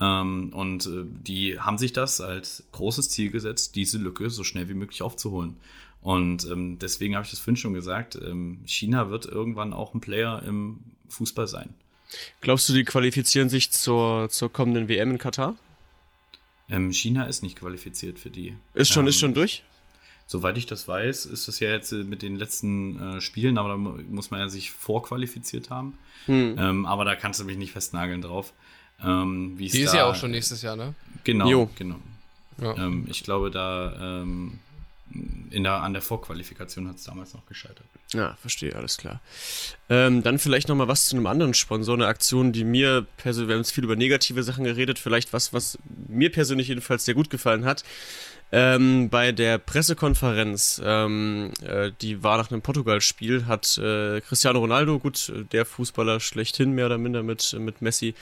[0.00, 4.68] Ähm, und äh, die haben sich das als großes Ziel gesetzt, diese Lücke so schnell
[4.68, 5.56] wie möglich aufzuholen.
[6.02, 10.00] Und ähm, deswegen habe ich das vorhin schon gesagt, ähm, China wird irgendwann auch ein
[10.00, 11.74] Player im Fußball sein.
[12.40, 15.56] Glaubst du, die qualifizieren sich zur, zur kommenden WM in Katar?
[16.68, 18.54] Ähm, China ist nicht qualifiziert für die.
[18.74, 19.64] Ist schon, ähm, ist schon durch?
[20.26, 23.70] Soweit ich das weiß, ist das ja jetzt äh, mit den letzten äh, Spielen, aber
[23.70, 25.98] da muss man ja sich vorqualifiziert haben.
[26.26, 26.56] Hm.
[26.58, 28.52] Ähm, aber da kannst du mich nicht festnageln drauf.
[29.02, 30.94] Ähm, die ist da, ja auch schon nächstes Jahr, ne?
[31.24, 31.70] Genau, jo.
[31.74, 31.96] genau.
[32.60, 32.76] Ja.
[32.76, 34.60] Ähm, ich glaube, da ähm,
[35.50, 37.86] in der, an der Vorqualifikation hat es damals noch gescheitert.
[38.12, 39.20] Ja, verstehe, alles klar.
[39.88, 43.54] Ähm, dann vielleicht nochmal was zu einem anderen Sponsor, eine Aktion, die mir persönlich, wir
[43.54, 47.30] haben jetzt viel über negative Sachen geredet, vielleicht was, was mir persönlich jedenfalls sehr gut
[47.30, 47.84] gefallen hat.
[48.52, 54.98] Ähm, bei der Pressekonferenz, ähm, äh, die war nach einem Portugal-Spiel, hat äh, Cristiano Ronaldo,
[54.98, 58.14] gut, der Fußballer schlechthin mehr oder minder mit, mit Messi,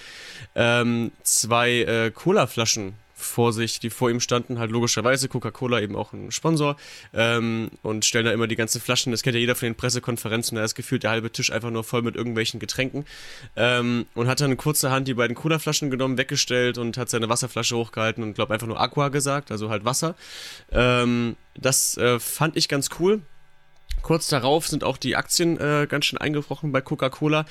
[0.54, 6.12] ähm, zwei äh, Cola-Flaschen vor sich, die vor ihm standen, halt logischerweise Coca-Cola eben auch
[6.12, 6.76] ein Sponsor
[7.12, 9.10] ähm, und stellen da immer die ganzen Flaschen.
[9.10, 11.84] Das kennt ja jeder von den Pressekonferenzen, da ist gefühlt der halbe Tisch einfach nur
[11.84, 13.04] voll mit irgendwelchen Getränken
[13.56, 18.22] ähm, und hat dann kurzerhand die beiden Cola-Flaschen genommen, weggestellt und hat seine Wasserflasche hochgehalten
[18.22, 20.14] und glaube einfach nur Aqua gesagt, also halt Wasser.
[20.70, 23.20] Ähm, das äh, fand ich ganz cool.
[24.02, 27.46] Kurz darauf sind auch die Aktien äh, ganz schön eingebrochen bei Coca-Cola.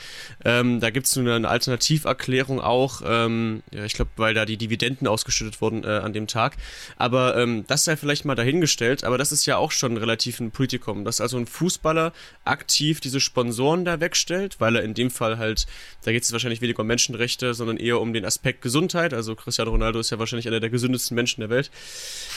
[0.45, 4.57] Ähm, da gibt es nur eine Alternativerklärung auch, ähm, ja, ich glaube, weil da die
[4.57, 6.57] Dividenden ausgeschüttet wurden äh, an dem Tag.
[6.97, 10.51] Aber ähm, das sei vielleicht mal dahingestellt, aber das ist ja auch schon relativ ein
[10.51, 12.13] Politikum, dass also ein Fußballer
[12.45, 15.67] aktiv diese Sponsoren da wegstellt, weil er in dem Fall halt,
[16.03, 19.13] da geht es wahrscheinlich weniger um Menschenrechte, sondern eher um den Aspekt Gesundheit.
[19.13, 21.71] Also Cristiano Ronaldo ist ja wahrscheinlich einer der gesündesten Menschen der Welt.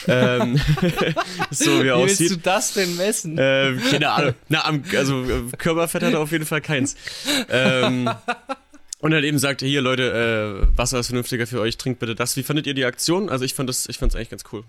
[0.06, 0.60] ähm,
[1.50, 2.20] so wie, wie aussieht.
[2.20, 3.36] willst du das denn messen?
[3.38, 4.34] Ähm, keine Ahnung.
[4.48, 5.24] Na, am, also
[5.58, 6.96] Körperfett hat er auf jeden Fall keins.
[7.48, 8.10] Ähm,
[9.02, 12.36] Und dann eben sagte, hier Leute, äh, Wasser ist vernünftiger für euch, trinkt bitte das.
[12.36, 13.30] Wie fandet ihr die Aktion?
[13.30, 14.62] Also ich fand das, ich fand es eigentlich ganz cool.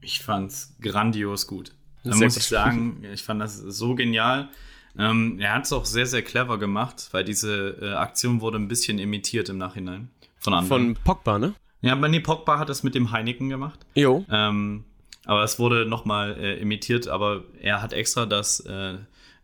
[0.00, 1.72] Ich fand's grandios gut.
[2.04, 4.48] Da muss ich sagen, ich fand das so genial.
[4.96, 8.68] Ähm, er hat es auch sehr, sehr clever gemacht, weil diese äh, Aktion wurde ein
[8.68, 10.10] bisschen imitiert im Nachhinein.
[10.38, 10.94] Von anderen.
[10.94, 11.54] Von Pogba, ne?
[11.80, 13.80] Ja, aber nee, Pogba hat das mit dem Heineken gemacht.
[13.94, 14.24] Jo.
[14.30, 14.84] Ähm,
[15.24, 18.98] aber es wurde nochmal äh, imitiert, aber er hat extra das, äh,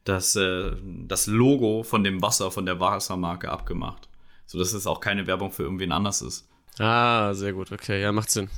[0.05, 0.72] das, äh,
[1.07, 4.09] das Logo von dem Wasser, von der Wassermarke abgemacht.
[4.47, 6.49] So dass es auch keine Werbung für irgendwen anders ist.
[6.79, 8.49] Ah, sehr gut, okay, ja, macht Sinn.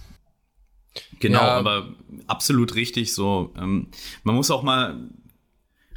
[1.18, 1.56] Genau, ja.
[1.56, 1.94] aber
[2.26, 3.52] absolut richtig so.
[3.56, 3.88] Ähm,
[4.22, 5.10] man muss auch mal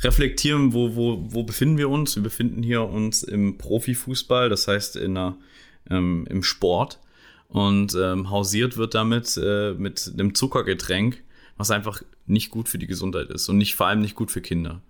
[0.01, 2.15] reflektieren, wo, wo, wo befinden wir uns?
[2.15, 5.38] Wir befinden hier uns im Profifußball, das heißt in einer,
[5.89, 6.99] ähm, im Sport.
[7.54, 11.22] Und ähm, hausiert wird damit äh, mit einem Zuckergetränk,
[11.56, 14.41] was einfach nicht gut für die Gesundheit ist und nicht vor allem nicht gut für
[14.41, 14.82] Kinder.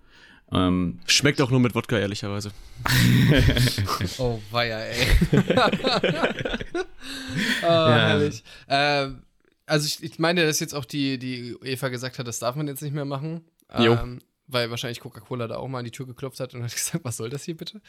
[0.49, 2.51] Ähm, Schmeckt auch nur mit Wodka, ehrlicherweise.
[4.17, 5.07] oh, weia, ey.
[7.63, 7.97] oh, ja.
[7.97, 8.43] herrlich.
[8.69, 9.23] Ähm,
[9.65, 12.67] also ich, ich meine, dass jetzt auch die, die Eva gesagt hat, das darf man
[12.67, 13.41] jetzt nicht mehr machen.
[13.77, 13.93] Jo.
[13.93, 17.03] Ähm, weil wahrscheinlich Coca-Cola da auch mal an die Tür geklopft hat und hat gesagt,
[17.03, 17.81] was soll das hier bitte?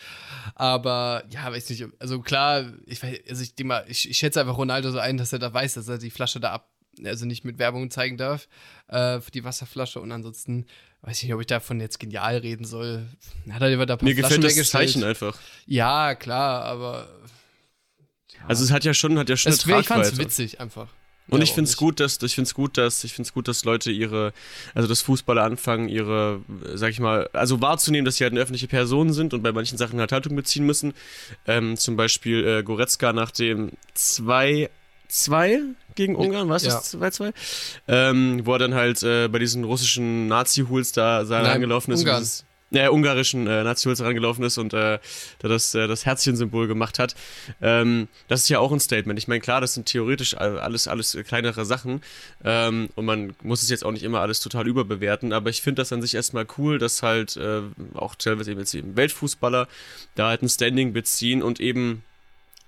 [0.54, 3.54] Aber ja, weiß nicht, also klar, ich, also ich,
[3.88, 6.40] ich, ich schätze einfach Ronaldo so ein, dass er da weiß, dass er die Flasche
[6.40, 6.70] da ab,
[7.04, 8.48] also nicht mit Werbung zeigen darf
[8.88, 10.66] äh, für die Wasserflasche und ansonsten
[11.02, 13.06] weiß ich nicht, ob ich davon jetzt genial reden soll.
[13.50, 15.38] Hat er lieber da ein paar Mir Flaschen gefällt das Zeichen einfach.
[15.66, 17.08] Ja, klar, aber
[18.32, 18.46] ja.
[18.46, 20.88] Also es hat ja schon, hat ja schon es, eine Ich fand es witzig einfach.
[21.28, 23.32] Und ja, ich finde es gut, dass ich finde es gut, dass ich finde es
[23.32, 24.32] gut, dass Leute ihre,
[24.74, 26.40] also dass Fußballer anfangen, ihre,
[26.74, 29.78] sag ich mal, also wahrzunehmen, dass sie halt eine öffentliche Person sind und bei manchen
[29.78, 30.92] Sachen halt Haltung beziehen müssen.
[31.46, 34.68] Ähm, zum Beispiel äh, Goretzka nach dem 2
[35.08, 35.60] 2
[35.94, 36.76] gegen Ungarn, was ja.
[36.76, 37.32] ist 2-2?
[37.88, 42.00] Ähm, wo er dann halt äh, bei diesen russischen Nazi-Hools da, da angelaufen ist.
[42.00, 42.24] Ungarn
[42.72, 44.98] äh, ungarischen äh, Nazi-Holz herangelaufen ist und äh,
[45.38, 47.14] da das, äh, das Herzchen-Symbol gemacht hat.
[47.60, 49.18] Ähm, das ist ja auch ein Statement.
[49.18, 52.00] Ich meine, klar, das sind theoretisch alles, alles kleinere Sachen
[52.44, 55.82] ähm, und man muss es jetzt auch nicht immer alles total überbewerten, aber ich finde
[55.82, 57.62] das an sich erstmal cool, dass halt äh,
[57.94, 59.68] auch teilweise eben jetzt eben Weltfußballer
[60.14, 62.02] da halt ein Standing beziehen und eben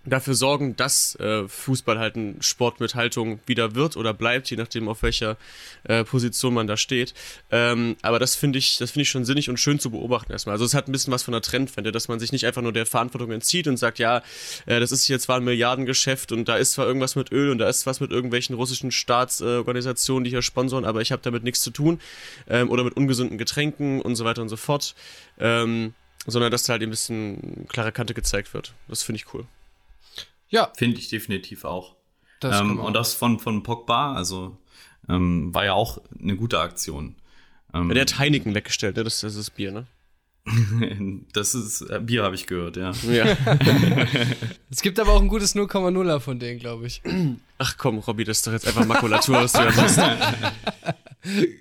[0.07, 4.57] dafür sorgen, dass äh, Fußball halt ein Sport mit Haltung wieder wird oder bleibt, je
[4.57, 5.37] nachdem auf welcher
[5.85, 7.13] äh, Position man da steht.
[7.51, 10.55] Ähm, aber das finde ich, das ich schon sinnig und schön zu beobachten erstmal.
[10.55, 12.73] Also es hat ein bisschen was von einer Trendwende, dass man sich nicht einfach nur
[12.73, 14.23] der Verantwortung entzieht und sagt, ja,
[14.67, 17.59] äh, das ist hier zwar ein Milliardengeschäft und da ist zwar irgendwas mit Öl und
[17.59, 21.61] da ist was mit irgendwelchen russischen Staatsorganisationen, die hier sponsoren, aber ich habe damit nichts
[21.61, 22.01] zu tun
[22.49, 24.95] ähm, oder mit ungesunden Getränken und so weiter und so fort.
[25.39, 25.95] Ähm,
[26.27, 28.75] sondern dass da halt ein bisschen klare Kante gezeigt wird.
[28.89, 29.47] Das finde ich cool.
[30.49, 30.73] Ja.
[30.77, 31.97] Finde ich definitiv auch.
[32.41, 34.59] Das ähm, und das von, von Pogba, also
[35.09, 37.17] ähm, war ja auch eine gute Aktion.
[37.73, 39.05] Ähm, der hat Heineken weggestellt, ne?
[39.05, 39.87] das, das ist Bier, ne?
[41.33, 42.93] das ist äh, Bier, habe ich gehört, ja.
[43.11, 43.25] ja.
[44.71, 47.03] es gibt aber auch ein gutes 0,0er von denen, glaube ich.
[47.59, 49.99] Ach komm, Robby, das ist doch jetzt einfach Makulatur, was du ja machst.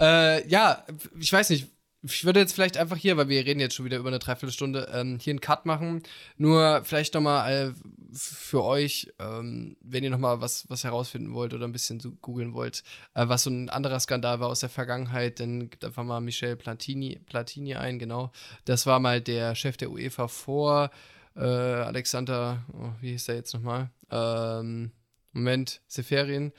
[0.00, 0.84] äh, ja,
[1.18, 1.68] ich weiß nicht,
[2.04, 4.88] ich würde jetzt vielleicht einfach hier, weil wir reden jetzt schon wieder über eine Dreiviertelstunde,
[4.92, 6.02] ähm, hier einen Cut machen.
[6.36, 7.72] Nur vielleicht nochmal äh,
[8.12, 12.54] für euch, ähm, wenn ihr nochmal was, was herausfinden wollt oder ein bisschen so googeln
[12.54, 12.82] wollt,
[13.14, 16.56] äh, was so ein anderer Skandal war aus der Vergangenheit, dann gibt einfach mal Michel
[16.56, 18.32] Platini, Platini ein, genau.
[18.64, 20.90] Das war mal der Chef der UEFA vor
[21.36, 23.90] äh, Alexander, oh, wie hieß der jetzt nochmal?
[24.10, 24.90] Ähm,
[25.32, 26.52] Moment, Seferin.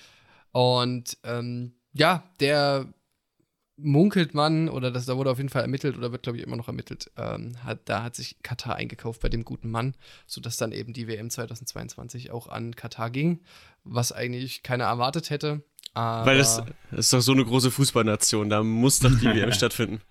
[0.51, 2.87] Und ähm, ja, der
[3.77, 6.55] munkelt man, oder das, da wurde auf jeden Fall ermittelt oder wird, glaube ich, immer
[6.55, 9.95] noch ermittelt, ähm, hat, da hat sich Katar eingekauft bei dem guten Mann,
[10.27, 13.41] sodass dann eben die WM 2022 auch an Katar ging,
[13.83, 15.63] was eigentlich keiner erwartet hätte.
[15.95, 20.01] Weil das, das, ist doch so eine große Fußballnation, da muss doch die WM stattfinden.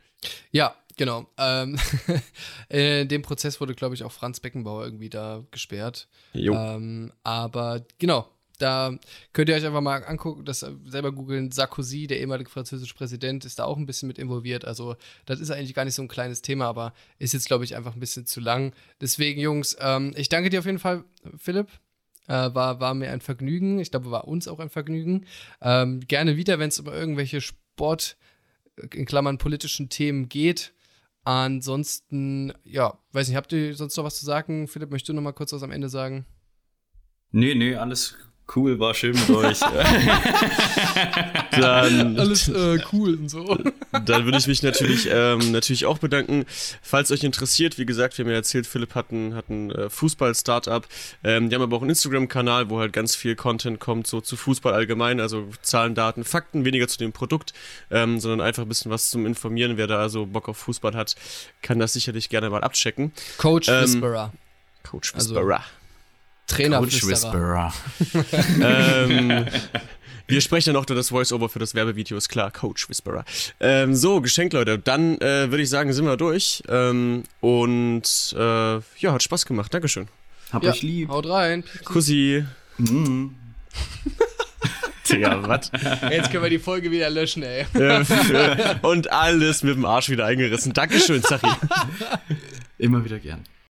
[0.53, 1.27] Ja, genau.
[1.39, 1.79] Ähm,
[2.69, 6.09] in dem Prozess wurde, glaube ich, auch Franz Beckenbauer irgendwie da gesperrt.
[6.33, 6.55] Jo.
[6.55, 8.29] Ähm, aber genau,
[8.63, 8.97] da
[9.33, 11.51] könnt ihr euch einfach mal angucken, das selber googeln.
[11.51, 14.65] Sarkozy, der ehemalige französische Präsident, ist da auch ein bisschen mit involviert.
[14.65, 14.97] Also,
[15.27, 17.95] das ist eigentlich gar nicht so ein kleines Thema, aber ist jetzt, glaube ich, einfach
[17.95, 18.73] ein bisschen zu lang.
[19.01, 21.05] Deswegen, Jungs, ähm, ich danke dir auf jeden Fall,
[21.37, 21.69] Philipp.
[22.29, 23.81] Äh, war, war mir ein Vergnügen.
[23.81, 25.27] Ich glaube, war uns auch ein Vergnügen.
[25.61, 28.17] Ähm, gerne wieder, wenn es über irgendwelche Sport,
[28.95, 30.73] in Klammern politischen Themen geht.
[31.25, 34.67] Ansonsten, ja, weiß nicht, habt ihr sonst noch was zu sagen?
[34.67, 36.27] Philipp, möchtest du noch mal kurz was am Ende sagen?
[37.31, 38.17] Nee, nee, alles
[38.57, 39.61] cool, war schön mit euch.
[41.53, 43.59] dann, Alles äh, cool und so.
[44.05, 46.45] Dann würde ich mich natürlich, ähm, natürlich auch bedanken.
[46.83, 49.91] Falls euch interessiert, wie gesagt, wir haben ja erzählt, Philipp hat ein, hat ein äh,
[49.91, 50.87] Fußball-Startup.
[51.25, 54.37] Ähm, die haben aber auch einen Instagram-Kanal, wo halt ganz viel Content kommt, so zu
[54.37, 57.53] Fußball allgemein, also Zahlen, Daten, Fakten, weniger zu dem Produkt,
[57.91, 59.77] ähm, sondern einfach ein bisschen was zum Informieren.
[59.77, 61.15] Wer da also Bock auf Fußball hat,
[61.63, 63.13] kann das sicherlich gerne mal abchecken.
[63.39, 64.33] Coach ähm, Whisperer.
[64.83, 65.65] Coach Also- Whisperer.
[66.53, 67.73] Trainer Coach Whisperer.
[68.63, 69.47] ähm,
[70.27, 72.51] wir sprechen ja noch das Voice-Over für das Werbevideo, ist klar.
[72.51, 73.25] Coach Whisperer.
[73.61, 74.79] Ähm, so, Geschenk, Leute.
[74.79, 76.63] Dann äh, würde ich sagen, sind wir durch.
[76.69, 79.73] Ähm, und äh, ja, hat Spaß gemacht.
[79.75, 80.09] Dankeschön.
[80.53, 81.09] Hab Ja, euch lieb.
[81.09, 81.65] haut rein.
[81.85, 82.45] Kussi.
[82.79, 83.35] Mhm.
[85.11, 85.71] Digga, was?
[86.11, 87.67] Jetzt können wir die Folge wieder löschen, ey.
[88.83, 90.73] und alles mit dem Arsch wieder eingerissen.
[90.73, 91.49] Dankeschön, Zachi.
[92.79, 93.45] Immer wieder gern.